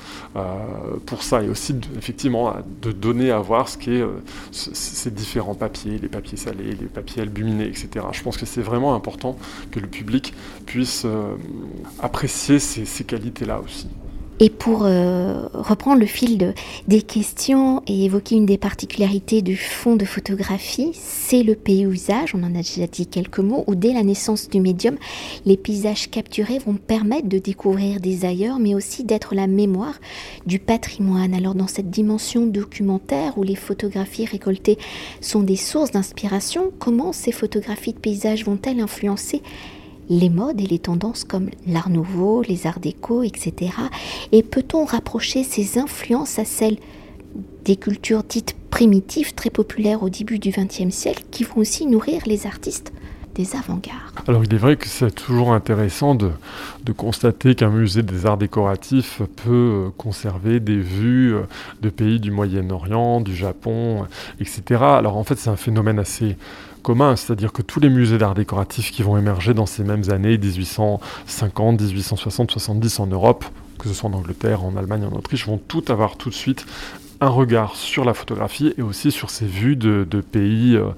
pour 1.05 1.23
ça. 1.23 1.43
Et 1.43 1.49
aussi, 1.49 1.75
effectivement, 1.97 2.55
de 2.81 2.91
donner 2.91 3.31
à 3.31 3.39
voir 3.39 3.69
ce 3.69 3.77
qu'est 3.77 4.03
ces 4.51 5.11
différents 5.11 5.55
papiers, 5.55 5.97
les 5.97 6.07
papiers 6.07 6.37
salés, 6.37 6.75
les 6.79 6.87
papiers 6.87 7.21
albuminés, 7.21 7.67
etc. 7.67 8.05
Je 8.11 8.21
pense 8.23 8.37
que 8.37 8.45
c'est 8.45 8.61
vraiment 8.61 8.95
important 8.95 9.37
que 9.71 9.79
le 9.79 9.87
public 9.87 10.33
puisse 10.65 11.05
apprécier 12.01 12.59
ces 12.59 13.03
qualités-là 13.03 13.59
aussi. 13.59 13.87
Et 14.41 14.49
pour 14.49 14.83
euh, 14.83 15.47
reprendre 15.53 15.99
le 15.99 16.05
fil 16.05 16.53
des 16.87 17.01
questions 17.01 17.83
et 17.87 18.05
évoquer 18.05 18.35
une 18.35 18.45
des 18.45 18.57
particularités 18.57 19.41
du 19.41 19.57
fonds 19.57 19.97
de 19.97 20.05
photographie, 20.05 20.91
c'est 20.93 21.43
le 21.43 21.55
paysage, 21.55 22.33
on 22.33 22.43
en 22.43 22.55
a 22.55 22.59
déjà 22.59 22.87
dit 22.87 23.05
quelques 23.05 23.39
mots, 23.39 23.65
où 23.67 23.75
dès 23.75 23.91
la 23.91 24.01
naissance 24.01 24.49
du 24.49 24.61
médium, 24.61 24.97
les 25.45 25.57
paysages 25.57 26.09
capturés 26.09 26.59
vont 26.59 26.75
permettre 26.75 27.27
de 27.27 27.37
découvrir 27.37 27.99
des 27.99 28.23
ailleurs, 28.23 28.59
mais 28.59 28.75
aussi 28.75 29.03
d'être 29.03 29.35
la 29.35 29.47
mémoire 29.47 29.99
du 30.45 30.59
patrimoine. 30.59 31.33
Alors 31.33 31.53
dans 31.53 31.67
cette 31.67 31.89
dimension 31.89 32.45
documentaire 32.45 33.37
où 33.37 33.43
les 33.43 33.55
photographies 33.55 34.25
récoltées 34.25 34.77
sont 35.19 35.43
des 35.43 35.57
sources 35.57 35.91
d'inspiration, 35.91 36.71
comment 36.79 37.11
ces 37.11 37.33
photographies 37.33 37.93
de 37.93 37.99
paysages 37.99 38.45
vont-elles 38.45 38.79
influencer 38.79 39.41
les 40.09 40.29
modes 40.29 40.59
et 40.59 40.65
les 40.65 40.79
tendances 40.79 41.23
comme 41.23 41.49
l'art 41.67 41.89
nouveau, 41.89 42.41
les 42.41 42.67
arts 42.67 42.79
déco, 42.79 43.23
etc. 43.23 43.71
Et 44.31 44.43
peut-on 44.43 44.85
rapprocher 44.85 45.43
ces 45.43 45.77
influences 45.77 46.39
à 46.39 46.45
celles 46.45 46.77
des 47.63 47.75
cultures 47.75 48.23
dites 48.23 48.55
primitives, 48.71 49.33
très 49.35 49.49
populaires 49.49 50.03
au 50.03 50.09
début 50.09 50.39
du 50.39 50.49
XXe 50.49 50.93
siècle, 50.93 51.23
qui 51.31 51.43
vont 51.43 51.57
aussi 51.57 51.85
nourrir 51.85 52.23
les 52.25 52.47
artistes 52.47 52.91
des 53.35 53.55
avant-gardes? 53.55 53.99
Alors 54.27 54.43
il 54.43 54.53
est 54.53 54.57
vrai 54.57 54.75
que 54.75 54.87
c'est 54.87 55.11
toujours 55.11 55.53
intéressant 55.53 56.15
de, 56.15 56.31
constater 56.97 57.53
qu'un 57.53 57.69
musée 57.69 58.01
des 58.01 58.25
arts 58.25 58.37
décoratifs 58.37 59.21
peut 59.45 59.51
euh, 59.51 59.89
conserver 59.95 60.59
des 60.59 60.79
vues 60.79 61.35
euh, 61.35 61.41
de 61.81 61.89
pays 61.91 62.19
du 62.19 62.31
Moyen-Orient, 62.31 63.21
du 63.21 63.35
Japon, 63.35 64.07
etc. 64.39 64.81
Alors 64.81 65.17
en 65.17 65.23
fait 65.23 65.37
c'est 65.37 65.51
un 65.51 65.55
phénomène 65.55 65.99
assez 65.99 66.35
commun, 66.81 67.15
c'est-à-dire 67.15 67.51
que 67.51 67.61
tous 67.61 67.79
les 67.79 67.89
musées 67.89 68.17
d'art 68.17 68.33
décoratif 68.33 68.91
qui 68.91 69.03
vont 69.03 69.17
émerger 69.17 69.53
dans 69.53 69.65
ces 69.65 69.83
mêmes 69.83 70.09
années, 70.09 70.37
1850, 70.37 71.81
1860, 71.81 72.51
70 72.51 72.99
en 72.99 73.07
Europe, 73.07 73.45
que 73.79 73.87
ce 73.87 73.93
soit 73.93 74.09
en 74.09 74.13
Angleterre, 74.13 74.63
en 74.63 74.75
Allemagne, 74.75 75.05
en 75.05 75.15
Autriche, 75.15 75.47
vont 75.47 75.57
tout 75.57 75.83
avoir 75.89 76.17
tout 76.17 76.29
de 76.29 76.35
suite 76.35 76.65
un 77.21 77.29
regard 77.29 77.75
sur 77.75 78.05
la 78.05 78.13
photographie 78.13 78.73
et 78.77 78.81
aussi 78.81 79.11
sur 79.11 79.29
ces 79.29 79.45
vues 79.45 79.75
de, 79.75 80.05
pays 80.31 80.75
euh, 80.75 80.89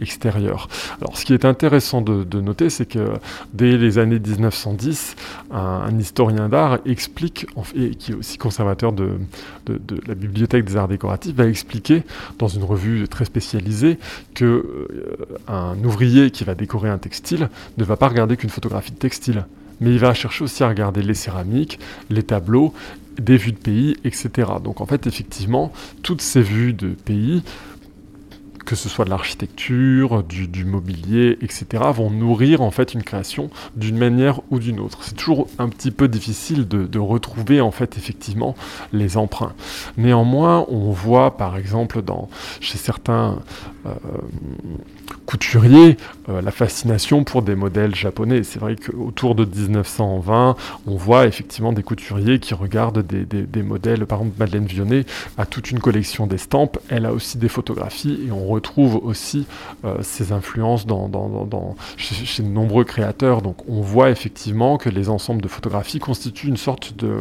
extérieurs. 0.00 0.68
Alors 1.00 1.16
ce 1.16 1.24
qui 1.24 1.34
est 1.34 1.44
intéressant 1.44 2.00
de, 2.00 2.40
noter, 2.40 2.70
c'est 2.70 2.86
que 2.86 3.14
dès 3.52 3.76
les 3.76 3.98
années 3.98 4.18
1910, 4.18 5.16
un, 5.50 5.98
historien 5.98 6.48
d'art 6.48 6.78
explique, 6.86 7.46
et 7.74 7.90
qui 7.90 8.12
est 8.12 8.14
aussi 8.14 8.38
conservateur 8.38 8.92
de, 8.92 9.12
de, 9.66 10.00
la 10.06 10.14
bibliothèque 10.14 10.64
des 10.64 10.76
arts 10.76 10.88
décoratifs, 10.88 11.34
va 11.34 11.46
expliquer 11.46 12.04
dans 12.38 12.48
une 12.48 12.64
revue 12.64 13.08
très 13.08 13.24
spécialisée 13.24 13.98
que 14.34 14.44
euh, 14.44 15.16
un 15.48 15.76
ouvrier 15.84 16.30
qui 16.30 16.44
va 16.44 16.54
décorer 16.54 16.90
un 16.90 16.98
textile 16.98 17.48
ne 17.78 17.84
va 17.84 17.96
pas 17.96 18.08
regarder 18.08 18.36
qu'une 18.36 18.50
photographie 18.50 18.92
de 18.92 18.98
textile 18.98 19.44
mais 19.80 19.90
il 19.90 19.98
va 19.98 20.14
chercher 20.14 20.44
aussi 20.44 20.62
à 20.62 20.68
regarder 20.68 21.02
les 21.02 21.14
céramiques, 21.14 21.78
les 22.10 22.22
tableaux 22.22 22.72
des 23.18 23.36
vues 23.36 23.52
de 23.52 23.58
pays, 23.58 23.96
etc. 24.04 24.30
Donc 24.62 24.80
en 24.80 24.86
fait, 24.86 25.06
effectivement, 25.06 25.72
toutes 26.02 26.20
ces 26.20 26.42
vues 26.42 26.72
de 26.72 26.88
pays, 26.88 27.42
que 28.66 28.74
ce 28.74 28.88
soit 28.88 29.04
de 29.04 29.10
l'architecture, 29.10 30.24
du, 30.24 30.64
mobilier, 30.64 31.38
etc., 31.40 31.84
vont 31.94 32.10
nourrir 32.10 32.60
en 32.60 32.72
fait 32.72 32.94
une 32.94 33.04
création 33.04 33.48
d'une 33.76 33.96
manière 33.96 34.40
ou 34.50 34.58
d'une 34.58 34.80
autre. 34.80 34.98
C'est 35.02 35.14
toujours 35.14 35.46
un 35.58 35.68
petit 35.68 35.92
peu 35.92 36.08
difficile 36.08 36.66
de, 36.68 36.98
retrouver 36.98 37.60
en 37.60 37.70
fait 37.70 37.96
effectivement 37.96 38.56
les 38.92 39.16
emprunts. 39.16 39.54
Néanmoins, 39.96 40.66
on 40.68 40.90
voit 40.90 41.36
par 41.36 41.56
exemple 41.56 42.02
chez 42.60 42.78
certains 42.78 43.38
couturier 45.26 45.96
euh, 46.28 46.40
la 46.40 46.50
fascination 46.50 47.24
pour 47.24 47.42
des 47.42 47.54
modèles 47.54 47.94
japonais. 47.94 48.42
C'est 48.44 48.58
vrai 48.58 48.76
qu'autour 48.76 49.34
de 49.34 49.44
1920, 49.44 50.56
on 50.86 50.96
voit 50.96 51.26
effectivement 51.26 51.72
des 51.72 51.82
couturiers 51.82 52.38
qui 52.38 52.54
regardent 52.54 53.04
des, 53.06 53.62
modèles. 53.62 54.06
Par 54.06 54.20
exemple, 54.20 54.36
Madeleine 54.38 54.66
Vionnet 54.66 55.04
a 55.36 55.44
toute 55.44 55.70
une 55.70 55.80
collection 55.80 56.26
d'estampes. 56.26 56.78
Elle 56.88 57.04
a 57.04 57.12
aussi 57.12 57.38
des 57.38 57.48
photographies 57.48 58.20
et 58.26 58.30
on 58.30 58.46
retrouve 58.46 58.96
aussi 58.96 59.46
euh, 59.84 59.96
ses 60.02 60.32
influences 60.32 60.86
chez, 61.96 62.42
de 62.42 62.48
nombreux 62.48 62.84
créateurs. 62.84 63.42
Donc 63.42 63.68
on 63.68 63.80
voit 63.80 64.10
effectivement 64.10 64.78
que 64.78 64.88
les 64.88 65.08
ensembles 65.08 65.42
de 65.42 65.48
photographies 65.48 65.98
constituent 65.98 66.48
une 66.48 66.56
sorte 66.56 66.96
de 66.96 67.16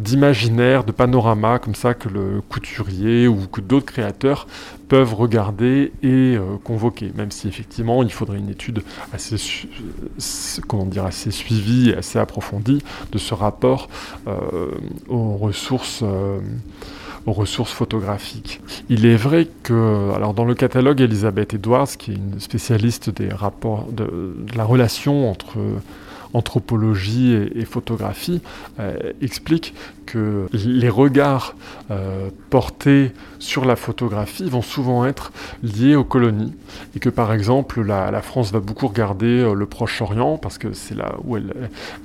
d'imaginaire, 0.00 0.84
de 0.84 0.92
panorama 0.92 1.58
comme 1.58 1.74
ça 1.74 1.94
que 1.94 2.08
le 2.08 2.40
couturier 2.48 3.28
ou 3.28 3.46
que 3.46 3.60
d'autres 3.60 3.86
créateurs 3.86 4.46
peuvent 4.88 5.14
regarder 5.14 5.92
et 6.02 6.36
euh, 6.36 6.56
convoquer, 6.64 7.12
même 7.14 7.30
si 7.30 7.46
effectivement 7.48 8.02
il 8.02 8.10
faudrait 8.10 8.38
une 8.38 8.48
étude 8.48 8.82
assez, 9.12 9.36
assez 10.16 11.30
suivie 11.30 11.90
et 11.90 11.96
assez 11.96 12.18
approfondie 12.18 12.82
de 13.12 13.18
ce 13.18 13.34
rapport 13.34 13.88
euh, 14.26 14.70
aux 15.08 15.36
ressources. 15.36 16.00
Euh, 16.02 16.38
aux 17.26 17.34
ressources 17.34 17.72
photographiques. 17.72 18.62
Il 18.88 19.04
est 19.04 19.14
vrai 19.14 19.46
que, 19.62 20.10
alors 20.16 20.32
dans 20.32 20.46
le 20.46 20.54
catalogue 20.54 21.02
Elisabeth 21.02 21.52
Edwards, 21.52 21.86
qui 21.98 22.12
est 22.12 22.14
une 22.14 22.40
spécialiste 22.40 23.10
des 23.10 23.28
rapports 23.28 23.88
de 23.92 24.34
la 24.56 24.64
relation 24.64 25.30
entre 25.30 25.58
anthropologie 26.32 27.32
et, 27.32 27.64
photographie, 27.64 28.40
euh, 28.78 29.12
explique 29.20 29.74
que 30.12 30.46
les 30.52 30.88
regards 30.88 31.54
euh, 31.90 32.30
portés 32.50 33.12
sur 33.38 33.64
la 33.64 33.76
photographie 33.76 34.48
vont 34.48 34.62
souvent 34.62 35.04
être 35.04 35.32
liés 35.62 35.94
aux 35.94 36.04
colonies 36.04 36.52
et 36.94 36.98
que 36.98 37.08
par 37.08 37.32
exemple 37.32 37.82
la, 37.82 38.20
France 38.22 38.52
va 38.52 38.60
beaucoup 38.60 38.88
regarder 38.88 39.40
euh, 39.40 39.54
le 39.54 39.66
Proche-Orient 39.66 40.36
parce 40.36 40.58
que 40.58 40.72
c'est 40.72 40.96
là 40.96 41.14
où 41.24 41.36
elle, 41.36 41.54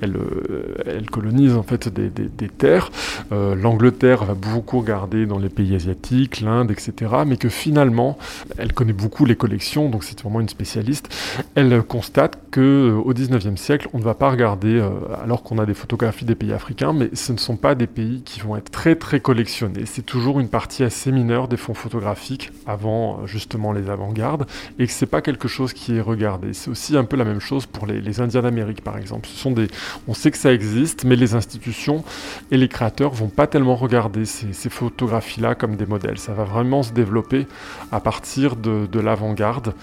elle, 0.00 1.10
colonise 1.10 1.54
en 1.54 1.62
fait 1.62 1.88
des, 1.88 2.48
terres. 2.48 2.90
L'Angleterre 3.30 4.24
va 4.24 4.34
beaucoup 4.34 4.80
regarder 4.80 5.26
dans 5.26 5.38
les 5.38 5.48
pays 5.48 5.74
asiatiques, 5.74 6.40
l'Inde, 6.40 6.70
etc. 6.70 6.92
Mais 7.26 7.36
que 7.36 7.48
finalement, 7.48 8.18
elle 8.56 8.72
connaît 8.72 8.92
beaucoup 8.92 9.24
les 9.24 9.36
collections, 9.36 9.88
donc 9.88 10.04
c'est 10.04 10.20
vraiment 10.20 10.40
une 10.40 10.48
spécialiste. 10.48 11.08
Elle 11.54 11.82
constate 11.82 12.38
que 12.50 12.94
au 13.04 13.12
19e 13.12 13.56
siècle, 13.56 13.88
on 13.92 13.98
ne 13.98 14.02
va 14.02 14.14
pas 14.14 14.30
regarder, 14.30 14.78
euh, 14.78 14.90
alors 15.22 15.42
qu'on 15.42 15.58
a 15.58 15.66
des 15.66 15.74
photographies 15.74 16.24
des 16.24 16.34
pays 16.34 16.52
africains, 16.52 16.92
mais 16.92 17.10
ce 17.14 17.32
ne 17.32 17.38
sont 17.38 17.56
pas 17.56 17.74
des 17.74 17.86
pays 17.96 18.20
qui 18.22 18.40
vont 18.40 18.56
être 18.56 18.70
très 18.70 18.94
très 18.94 19.20
collectionnés. 19.20 19.86
C'est 19.86 20.04
toujours 20.04 20.38
une 20.38 20.50
partie 20.50 20.84
assez 20.84 21.10
mineure 21.10 21.48
des 21.48 21.56
fonds 21.56 21.72
photographiques 21.72 22.52
avant 22.66 23.22
euh, 23.22 23.26
justement 23.26 23.72
les 23.72 23.88
avant-gardes, 23.88 24.46
et 24.78 24.86
que 24.86 24.92
c'est 24.92 25.06
pas 25.06 25.22
quelque 25.22 25.48
chose 25.48 25.72
qui 25.72 25.96
est 25.96 26.00
regardé. 26.02 26.52
C'est 26.52 26.70
aussi 26.70 26.96
un 26.96 27.04
peu 27.04 27.16
la 27.16 27.24
même 27.24 27.40
chose 27.40 27.64
pour 27.64 27.86
les, 27.86 28.20
Indiens 28.20 28.42
d'Amérique 28.42 28.82
par 28.82 28.98
exemple. 28.98 29.26
Ce 29.28 29.36
sont 29.36 29.50
des, 29.50 29.68
on 30.08 30.14
sait 30.14 30.30
que 30.30 30.38
ça 30.38 30.52
existe, 30.52 31.04
mais 31.04 31.16
les 31.16 31.34
institutions 31.34 32.04
et 32.50 32.58
les 32.58 32.68
créateurs 32.68 33.12
vont 33.12 33.28
pas 33.28 33.46
tellement 33.46 33.76
regarder 33.76 34.24
ces, 34.26 34.70
photographies-là 34.70 35.54
comme 35.54 35.76
des 35.76 35.86
modèles. 35.86 36.18
Ça 36.18 36.34
va 36.34 36.44
vraiment 36.44 36.82
se 36.82 36.92
développer 36.92 37.46
à 37.92 38.00
partir 38.00 38.56
de, 38.56 39.00
l'avant-garde, 39.00 39.74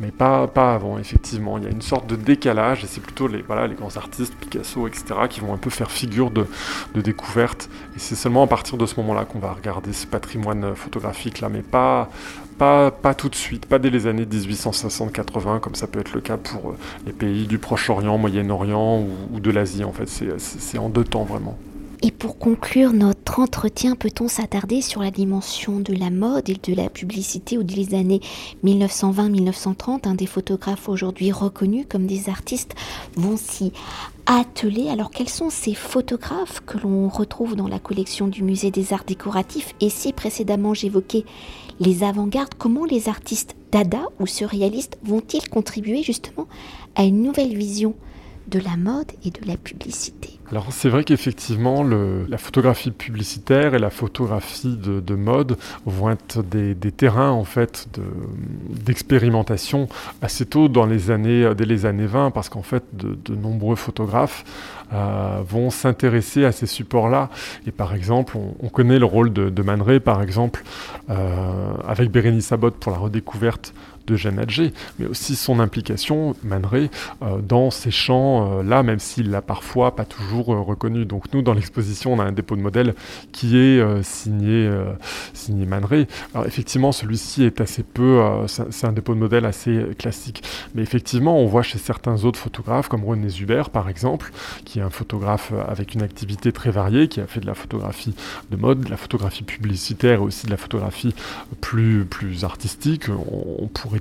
mais 0.00 0.10
pas, 0.10 0.46
pas 0.46 0.74
avant 0.74 0.98
effectivement. 0.98 1.58
Il 1.58 1.64
y 1.64 1.66
a 1.66 1.70
une 1.70 1.82
sorte 1.82 2.06
de 2.06 2.16
décalage, 2.16 2.84
et 2.84 2.86
c'est 2.86 3.02
plutôt 3.02 3.28
les, 3.28 3.42
voilà, 3.42 3.66
les 3.66 3.74
grands 3.74 3.96
artistes, 3.96 4.34
Picasso, 4.34 4.86
etc., 4.86 5.04
qui 5.28 5.40
vont 5.40 5.52
un 5.52 5.58
peu 5.58 5.70
faire 5.70 5.90
figure 5.90 6.30
de, 6.30 6.46
découverte. 6.94 7.68
Et 7.96 7.98
c'est 7.98 8.14
seulement 8.14 8.44
à 8.44 8.46
partir 8.46 8.78
de 8.78 8.86
ce 8.86 8.98
moment-là 9.00 9.24
qu'on 9.24 9.38
va 9.38 9.52
regarder 9.52 9.92
ce 9.92 10.06
patrimoine 10.06 10.74
photographique-là, 10.74 11.48
mais 11.48 11.62
pas, 11.62 12.10
pas, 12.58 12.90
pas 12.90 13.14
tout 13.14 13.28
de 13.28 13.34
suite, 13.34 13.66
pas 13.66 13.78
dès 13.78 13.90
les 13.90 14.06
années 14.06 14.24
1860-80, 14.24 15.60
comme 15.60 15.74
ça 15.74 15.86
peut 15.86 16.00
être 16.00 16.14
le 16.14 16.20
cas 16.20 16.36
pour 16.36 16.70
euh, 16.70 16.76
les 17.06 17.12
pays 17.12 17.46
du 17.46 17.58
Proche-Orient, 17.58 18.18
Moyen-Orient 18.18 19.00
ou, 19.00 19.36
ou 19.36 19.40
de 19.40 19.50
l'Asie, 19.50 19.84
en 19.84 19.92
fait. 19.92 20.08
C'est 20.38 20.78
en 20.78 20.88
deux 20.88 21.04
temps, 21.04 21.24
vraiment. 21.24 21.58
Et 22.04 22.10
pour 22.10 22.36
conclure 22.36 22.92
notre 22.92 23.38
entretien, 23.38 23.94
peut-on 23.94 24.26
s'attarder 24.26 24.82
sur 24.82 25.02
la 25.02 25.12
dimension 25.12 25.78
de 25.78 25.94
la 25.94 26.10
mode 26.10 26.50
et 26.50 26.56
de 26.60 26.74
la 26.74 26.90
publicité 26.90 27.58
au 27.58 27.62
des 27.62 27.94
années 27.94 28.20
1920-1930 28.64 30.08
Un 30.08 30.16
des 30.16 30.26
photographes 30.26 30.88
aujourd'hui 30.88 31.30
reconnus 31.30 31.86
comme 31.88 32.08
des 32.08 32.28
artistes 32.28 32.74
vont 33.14 33.36
s'y 33.36 33.72
atteler. 34.26 34.88
Alors 34.88 35.12
quels 35.12 35.28
sont 35.28 35.48
ces 35.48 35.74
photographes 35.74 36.60
que 36.66 36.76
l'on 36.78 37.08
retrouve 37.08 37.54
dans 37.54 37.68
la 37.68 37.78
collection 37.78 38.26
du 38.26 38.42
musée 38.42 38.72
des 38.72 38.92
arts 38.92 39.04
décoratifs? 39.04 39.72
Et 39.80 39.88
si 39.88 40.12
précédemment 40.12 40.74
j'évoquais 40.74 41.24
les 41.78 42.02
avant-gardes, 42.02 42.54
comment 42.58 42.84
les 42.84 43.08
artistes 43.08 43.54
dada 43.70 44.08
ou 44.18 44.26
surréalistes 44.26 44.98
vont-ils 45.04 45.48
contribuer 45.48 46.02
justement 46.02 46.48
à 46.96 47.04
une 47.04 47.22
nouvelle 47.22 47.56
vision 47.56 47.94
de 48.48 48.58
la 48.58 48.76
mode 48.76 49.10
et 49.24 49.30
de 49.30 49.46
la 49.46 49.56
publicité. 49.56 50.38
Alors 50.50 50.66
c'est 50.70 50.90
vrai 50.90 51.02
qu'effectivement 51.02 51.82
la 51.82 52.36
photographie 52.36 52.90
publicitaire 52.90 53.74
et 53.74 53.78
la 53.78 53.88
photographie 53.88 54.76
de, 54.76 55.14
mode 55.14 55.56
vont 55.86 56.10
être 56.10 56.42
des, 56.42 56.74
terrains 56.92 57.30
en 57.30 57.44
fait 57.44 57.88
d'expérimentation 58.68 59.88
assez 60.20 60.44
tôt 60.44 60.68
dans 60.68 60.84
les 60.84 61.10
années 61.10 61.50
dès 61.56 61.64
les 61.64 61.86
années 61.86 62.04
20 62.04 62.32
parce 62.32 62.50
qu'en 62.50 62.62
fait 62.62 62.84
de, 62.92 63.34
nombreux 63.34 63.76
photographes 63.76 64.44
euh, 64.92 65.40
vont 65.48 65.70
s'intéresser 65.70 66.44
à 66.44 66.52
ces 66.52 66.66
supports-là. 66.66 67.30
Et 67.66 67.70
par 67.70 67.94
exemple 67.94 68.36
on, 68.36 68.68
connaît 68.68 68.98
le 68.98 69.06
rôle 69.06 69.32
de, 69.32 69.62
Man 69.62 69.80
Ray 69.80 70.00
par 70.00 70.20
exemple 70.20 70.64
euh, 71.08 71.72
avec 71.88 72.10
Bérénice 72.10 72.52
Abbott 72.52 72.74
pour 72.74 72.92
la 72.92 72.98
redécouverte 72.98 73.72
de 74.06 74.16
Jeanne 74.16 74.38
Adger, 74.38 74.72
mais 74.98 75.06
aussi 75.06 75.36
son 75.36 75.60
implication, 75.60 76.34
Man 76.42 76.62
dans 77.42 77.70
ces 77.70 77.90
champs-là, 77.90 78.82
même 78.82 78.98
s'il 78.98 79.30
l'a 79.30 79.42
parfois 79.42 79.94
pas 79.96 80.04
toujours 80.04 80.46
reconnu. 80.46 81.04
Donc 81.04 81.32
nous, 81.32 81.42
dans 81.42 81.54
l'exposition, 81.54 82.12
on 82.12 82.18
a 82.18 82.24
un 82.24 82.32
dépôt 82.32 82.56
de 82.56 82.60
modèles 82.60 82.94
qui 83.32 83.56
est 83.56 84.02
signé, 84.02 84.70
signé 85.34 85.66
Alors 86.34 86.46
effectivement, 86.46 86.92
celui-ci 86.92 87.44
est 87.44 87.60
assez 87.60 87.82
peu, 87.82 88.20
c'est 88.46 88.86
un 88.86 88.92
dépôt 88.92 89.14
de 89.14 89.20
modèles 89.20 89.44
assez 89.44 89.86
classique. 89.98 90.42
Mais 90.74 90.82
effectivement, 90.82 91.38
on 91.38 91.46
voit 91.46 91.62
chez 91.62 91.78
certains 91.78 92.24
autres 92.24 92.38
photographes, 92.38 92.88
comme 92.88 93.04
René 93.04 93.28
Zuber 93.28 93.64
par 93.72 93.88
exemple, 93.88 94.32
qui 94.64 94.78
est 94.78 94.82
un 94.82 94.90
photographe 94.90 95.52
avec 95.68 95.94
une 95.94 96.02
activité 96.02 96.52
très 96.52 96.70
variée, 96.70 97.08
qui 97.08 97.20
a 97.20 97.26
fait 97.26 97.40
de 97.40 97.46
la 97.46 97.54
photographie 97.54 98.14
de 98.50 98.56
mode, 98.56 98.80
de 98.80 98.90
la 98.90 98.96
photographie 98.96 99.42
publicitaire 99.42 100.20
et 100.20 100.22
aussi 100.22 100.46
de 100.46 100.50
la 100.50 100.56
photographie 100.56 101.14
plus, 101.60 102.04
plus 102.04 102.44
artistique, 102.44 103.04
on, 103.08 103.68
pourrait 103.68 103.91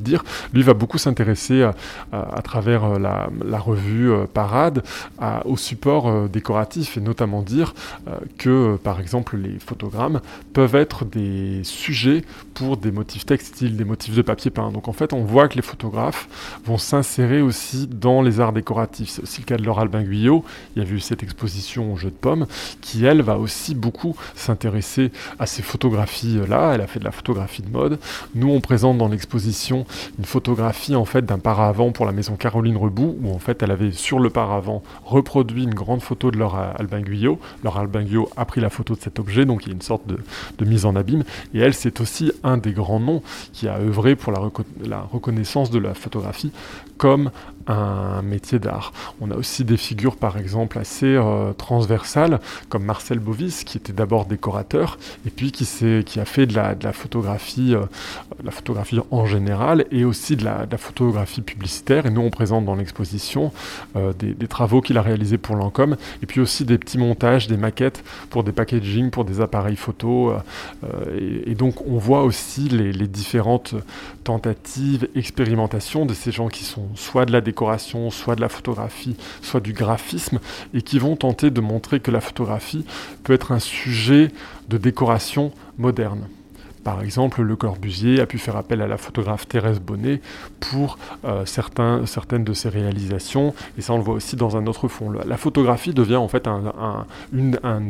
Lui 0.54 0.64
va 0.64 0.74
beaucoup 0.74 0.98
s'intéresser 0.98 1.64
à, 2.12 2.42
travers 2.42 2.84
euh, 2.86 3.00
la, 3.00 3.60
revue 3.60 4.12
euh, 4.12 4.26
Parade 4.32 4.84
au 5.46 5.58
support 5.58 6.08
euh, 6.08 6.28
décoratif 6.28 6.98
et 6.98 7.02
notamment 7.02 7.42
dire 7.42 7.74
que 8.38 8.78
par 8.84 9.00
exemple 9.00 9.38
les 9.38 9.60
photogrammes 9.60 10.22
peuvent 10.54 10.76
être 10.76 11.06
des 11.06 11.62
sujets 11.64 12.24
pour 12.54 12.78
des 12.78 12.92
motifs 12.92 13.26
textiles, 13.26 13.78
des 13.78 13.84
motifs 13.84 14.16
de 14.16 14.22
papier 14.22 14.52
peint. 14.52 14.72
Donc 14.72 14.88
en 14.88 14.94
fait 14.94 15.14
on 15.14 15.24
voit 15.24 15.48
que 15.48 15.56
les 15.56 15.62
photographes 15.62 16.28
vont 16.66 16.78
s'insérer 16.78 17.42
aussi 17.42 17.88
dans 17.88 18.22
les 18.22 18.40
arts 18.40 18.54
décoratifs. 18.54 19.10
C'est 19.10 19.24
aussi 19.24 19.42
le 19.42 19.46
cas 19.46 19.58
de 19.58 19.64
Laura 19.64 19.84
Albin 19.84 20.04
Guyot. 20.04 20.44
Il 20.76 20.84
y 20.84 20.86
a 20.86 20.90
eu 20.90 21.00
cette 21.00 21.24
exposition 21.24 21.94
au 21.94 21.98
jeu 21.98 22.10
de 22.10 22.16
pommes 22.16 22.48
qui 22.82 23.06
elle 23.06 23.22
va 23.22 23.38
aussi 23.38 23.76
beaucoup 23.76 24.16
s'intéresser 24.36 25.12
à 25.40 25.46
ces 25.46 25.62
photographies-là. 25.62 26.74
Elle 26.74 26.82
a 26.82 26.88
fait 26.88 27.00
de 27.00 27.06
la 27.06 27.12
photographie 27.12 27.62
de 27.62 27.70
mode. 27.70 28.00
Nous, 28.36 28.50
on 28.50 28.62
présente 28.62 28.98
dans 28.98 29.08
l'exposition 29.08 29.81
une 30.18 30.26
photographie 30.26 30.96
en 30.96 31.06
fait 31.06 31.26
d'un 31.26 31.40
paravent 31.40 31.92
pour 31.92 32.06
la 32.06 32.12
maison 32.12 32.36
Caroline 32.36 32.78
Rebout, 32.78 33.18
où 33.22 33.34
en 33.34 33.40
fait 33.40 33.62
elle 33.64 33.72
avait 33.72 33.92
sur 33.92 34.20
le 34.20 34.30
paravent 34.30 34.84
reproduit 35.06 35.64
une 35.64 35.74
grande 35.74 36.02
photo 36.02 36.32
de 36.32 36.38
Laura 36.38 36.72
Albin 36.72 37.02
Guyot. 37.02 37.40
Laura 37.64 37.82
Albin 37.82 38.04
Guyot 38.04 38.30
a 38.38 38.46
pris 38.46 38.62
la 38.62 38.70
photo 38.70 38.96
de 38.96 39.02
cet 39.02 39.20
objet, 39.20 39.46
donc 39.46 39.66
il 39.66 39.70
y 39.70 39.72
a 39.72 39.76
une 39.76 39.82
sorte 39.82 40.04
de, 40.08 40.66
mise 40.66 40.86
en 40.86 40.96
abîme. 40.96 41.24
Et 41.54 41.60
elle, 41.60 41.74
c'est 41.74 42.00
aussi 42.02 42.32
un 42.44 42.58
des 42.58 42.72
grands 42.72 43.00
noms 43.00 43.24
qui 43.52 43.68
a 43.68 43.78
œuvré 43.78 44.16
pour 44.16 44.32
la, 44.32 44.40
la 44.86 45.02
reconnaissance 45.02 45.72
de 45.72 45.80
la 45.80 45.94
photographie 45.94 46.52
comme 46.98 47.32
un 47.68 48.22
métier 48.22 48.60
d'art. 48.60 48.94
On 49.20 49.32
a 49.32 49.36
aussi 49.36 49.64
des 49.64 49.78
figures 49.78 50.16
par 50.16 50.38
exemple 50.38 50.80
assez 50.80 51.16
euh, 51.16 51.54
transversales 51.54 52.40
comme 52.70 52.84
Marcel 52.84 53.20
Bovis 53.20 53.64
qui 53.64 53.78
était 53.78 53.94
d'abord 53.94 54.26
décorateur 54.26 54.98
et 55.26 55.30
puis 55.30 55.52
qui, 55.52 55.66
qui 56.06 56.20
a 56.20 56.26
fait 56.26 56.46
de 56.46 56.56
la, 56.56 56.76
de 56.76 56.92
photographie, 56.92 57.76
euh, 57.76 57.86
la 58.44 58.52
photographie 58.52 59.00
en 59.12 59.26
général 59.26 59.86
et 59.92 60.06
aussi 60.06 60.36
de 60.36 60.46
la, 60.46 60.68
photographie 60.78 61.42
publicitaire 61.42 62.06
et 62.06 62.10
nous 62.10 62.22
on 62.22 62.30
présente 62.30 62.66
dans 62.66 62.76
l'exposition 62.76 63.52
euh, 63.96 64.14
des, 64.14 64.48
travaux 64.48 64.82
qu'il 64.82 64.98
a 64.98 65.02
réalisés 65.02 65.38
pour 65.38 65.56
Lancôme 65.56 65.96
et 66.22 66.26
puis 66.26 66.42
aussi 66.42 66.66
des 66.66 66.78
petits 66.78 66.98
montages, 66.98 67.48
des 67.48 67.58
maquettes 67.58 68.04
pour 68.30 68.44
des 68.44 68.52
packaging, 68.52 69.12
pour 69.12 69.26
des 69.26 69.42
appareils 69.42 69.76
photo 69.76 70.34
et, 71.18 71.56
donc 71.56 71.86
on 71.88 71.98
voit 71.98 72.24
aussi 72.24 72.68
les, 72.70 72.92
les 72.92 73.08
différentes 73.08 73.76
tentatives, 74.24 75.08
expérimentations 75.16 76.06
de 76.06 76.14
ces 76.14 76.32
gens 76.32 76.48
qui 76.48 76.64
sont 76.64 76.88
soit 76.96 77.26
de 77.26 77.32
la 77.32 77.42
décoration, 77.42 77.51
soit 78.12 78.36
de 78.36 78.42
la 78.42 78.50
photographie, 78.50 79.16
soit 79.42 79.60
du 79.60 79.74
graphisme, 79.74 80.40
et 80.74 80.82
qui 80.82 81.00
vont 81.00 81.16
tenter 81.16 81.52
de 81.52 81.62
montrer 81.62 82.00
que 82.00 82.12
la 82.12 82.22
photographie 82.22 82.86
peut 83.24 83.34
être 83.34 83.52
un 83.52 83.60
sujet 83.60 84.32
de 84.70 84.78
décoration 84.78 85.52
moderne. 85.78 86.28
Par 86.84 87.02
exemple, 87.02 87.42
Le 87.42 87.56
Corbusier 87.56 88.20
a 88.22 88.26
pu 88.26 88.40
faire 88.40 88.56
appel 88.56 88.82
à 88.82 88.88
la 88.88 88.98
photographe 88.98 89.48
Thérèse 89.48 89.80
Bonnet 89.80 90.20
pour 90.60 90.98
euh, 91.26 91.46
certains, 91.46 92.06
certaines 92.08 92.44
de 92.44 92.54
ses 92.54 92.70
réalisations, 92.70 93.54
et 93.78 93.82
ça 93.82 93.94
on 93.94 93.98
le 93.98 94.04
voit 94.04 94.16
aussi 94.16 94.36
dans 94.36 94.58
un 94.58 94.66
autre 94.66 94.88
fond. 94.88 95.12
La 95.12 95.38
photographie 95.38 95.94
devient 95.94 96.16
en 96.16 96.28
fait 96.28 96.48
un, 96.48 97.06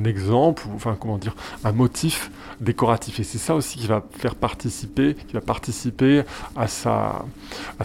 exemple, 0.04 0.63
enfin 0.75 0.97
comment 0.99 1.17
dire, 1.17 1.36
un 1.63 1.71
motif 1.71 2.32
décoratif, 2.60 3.19
et 3.19 3.23
c'est 3.23 3.38
ça 3.38 3.56
aussi 3.56 3.80
qui 3.80 3.88
va 3.88 4.04
faire 4.17 4.36
participer, 4.36 5.15
qui 5.15 5.34
va 5.34 5.41
participer 5.41 6.23
à 6.56 6.67
sa, 6.67 7.23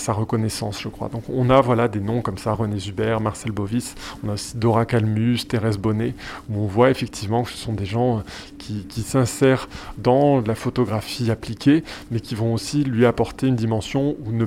reconnaissance, 0.08 0.80
je 0.80 0.88
crois. 0.88 1.08
Donc 1.08 1.24
on 1.28 1.50
a 1.50 1.60
voilà 1.60 1.86
des 1.88 2.00
noms 2.00 2.20
comme 2.20 2.38
ça, 2.38 2.52
René 2.52 2.78
Zuber, 2.78 3.18
Marcel 3.20 3.52
Bovis, 3.52 3.94
on 4.24 4.30
a 4.30 4.32
aussi 4.32 4.56
Dora 4.56 4.86
Calmus, 4.86 5.38
Thérèse 5.48 5.78
Bonnet, 5.78 6.14
où 6.50 6.64
on 6.64 6.66
voit 6.66 6.90
effectivement 6.90 7.44
que 7.44 7.50
ce 7.50 7.58
sont 7.58 7.74
des 7.74 7.86
gens 7.86 8.22
qui 8.58 9.02
s'insèrent 9.02 9.68
dans 9.98 10.40
la 10.40 10.56
photographie 10.56 10.95
appliquée, 11.30 11.84
mais 12.10 12.20
qui 12.20 12.34
vont 12.34 12.54
aussi 12.54 12.84
lui 12.84 13.06
apporter 13.06 13.46
une 13.46 13.56
dimension 13.56 14.16
où 14.24 14.32
ne 14.32 14.46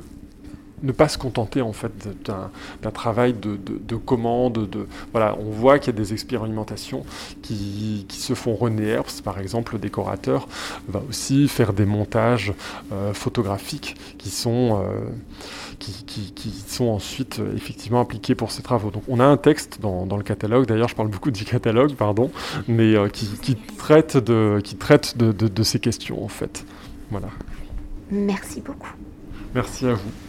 ne 0.83 0.91
pas 0.91 1.07
se 1.07 1.17
contenter 1.17 1.61
en 1.61 1.73
fait 1.73 1.91
d'un 2.25 2.91
travail 2.91 3.33
de, 3.33 3.57
de, 3.57 3.95
commande. 3.95 4.69
De, 4.69 4.87
voilà, 5.11 5.37
on 5.39 5.49
voit 5.49 5.79
qu'il 5.79 5.93
y 5.93 5.95
a 5.95 5.99
des 5.99 6.13
expérimentations 6.13 7.05
qui, 7.41 8.05
qui, 8.07 8.19
se 8.19 8.33
font. 8.33 8.55
René 8.55 8.87
Herbst, 8.87 9.21
par 9.21 9.39
exemple, 9.39 9.73
le 9.73 9.79
décorateur, 9.79 10.47
va 10.87 11.01
aussi 11.07 11.47
faire 11.47 11.73
des 11.73 11.85
montages 11.85 12.53
euh, 12.91 13.13
photographiques 13.13 13.95
qui 14.17 14.29
sont, 14.29 14.81
euh, 14.83 15.09
qui, 15.79 16.03
qui, 16.05 16.33
qui, 16.33 16.51
sont 16.67 16.87
ensuite 16.87 17.39
euh, 17.39 17.55
effectivement 17.55 18.01
appliqués 18.01 18.35
pour 18.35 18.51
ces 18.51 18.61
travaux. 18.61 18.91
Donc 18.91 19.03
on 19.07 19.19
a 19.19 19.25
un 19.25 19.37
texte 19.37 19.79
dans, 19.81 20.05
dans 20.05 20.17
le 20.17 20.23
catalogue, 20.23 20.65
d'ailleurs 20.65 20.89
je 20.89 20.95
parle 20.95 21.09
beaucoup 21.09 21.31
du 21.31 21.45
catalogue, 21.45 21.93
pardon, 21.95 22.31
mais 22.67 22.95
qui, 23.11 23.55
traite, 23.77 24.17
de, 24.17 24.59
qui 24.63 24.75
traite 24.75 25.17
de, 25.17 25.31
de 25.31 25.63
ces 25.63 25.79
questions 25.79 26.23
en 26.23 26.27
fait. 26.27 26.65
Voilà. 27.11 27.29
Merci 28.11 28.61
beaucoup. 28.61 28.93
Merci 29.53 29.87
à 29.87 29.93
vous. 29.93 30.28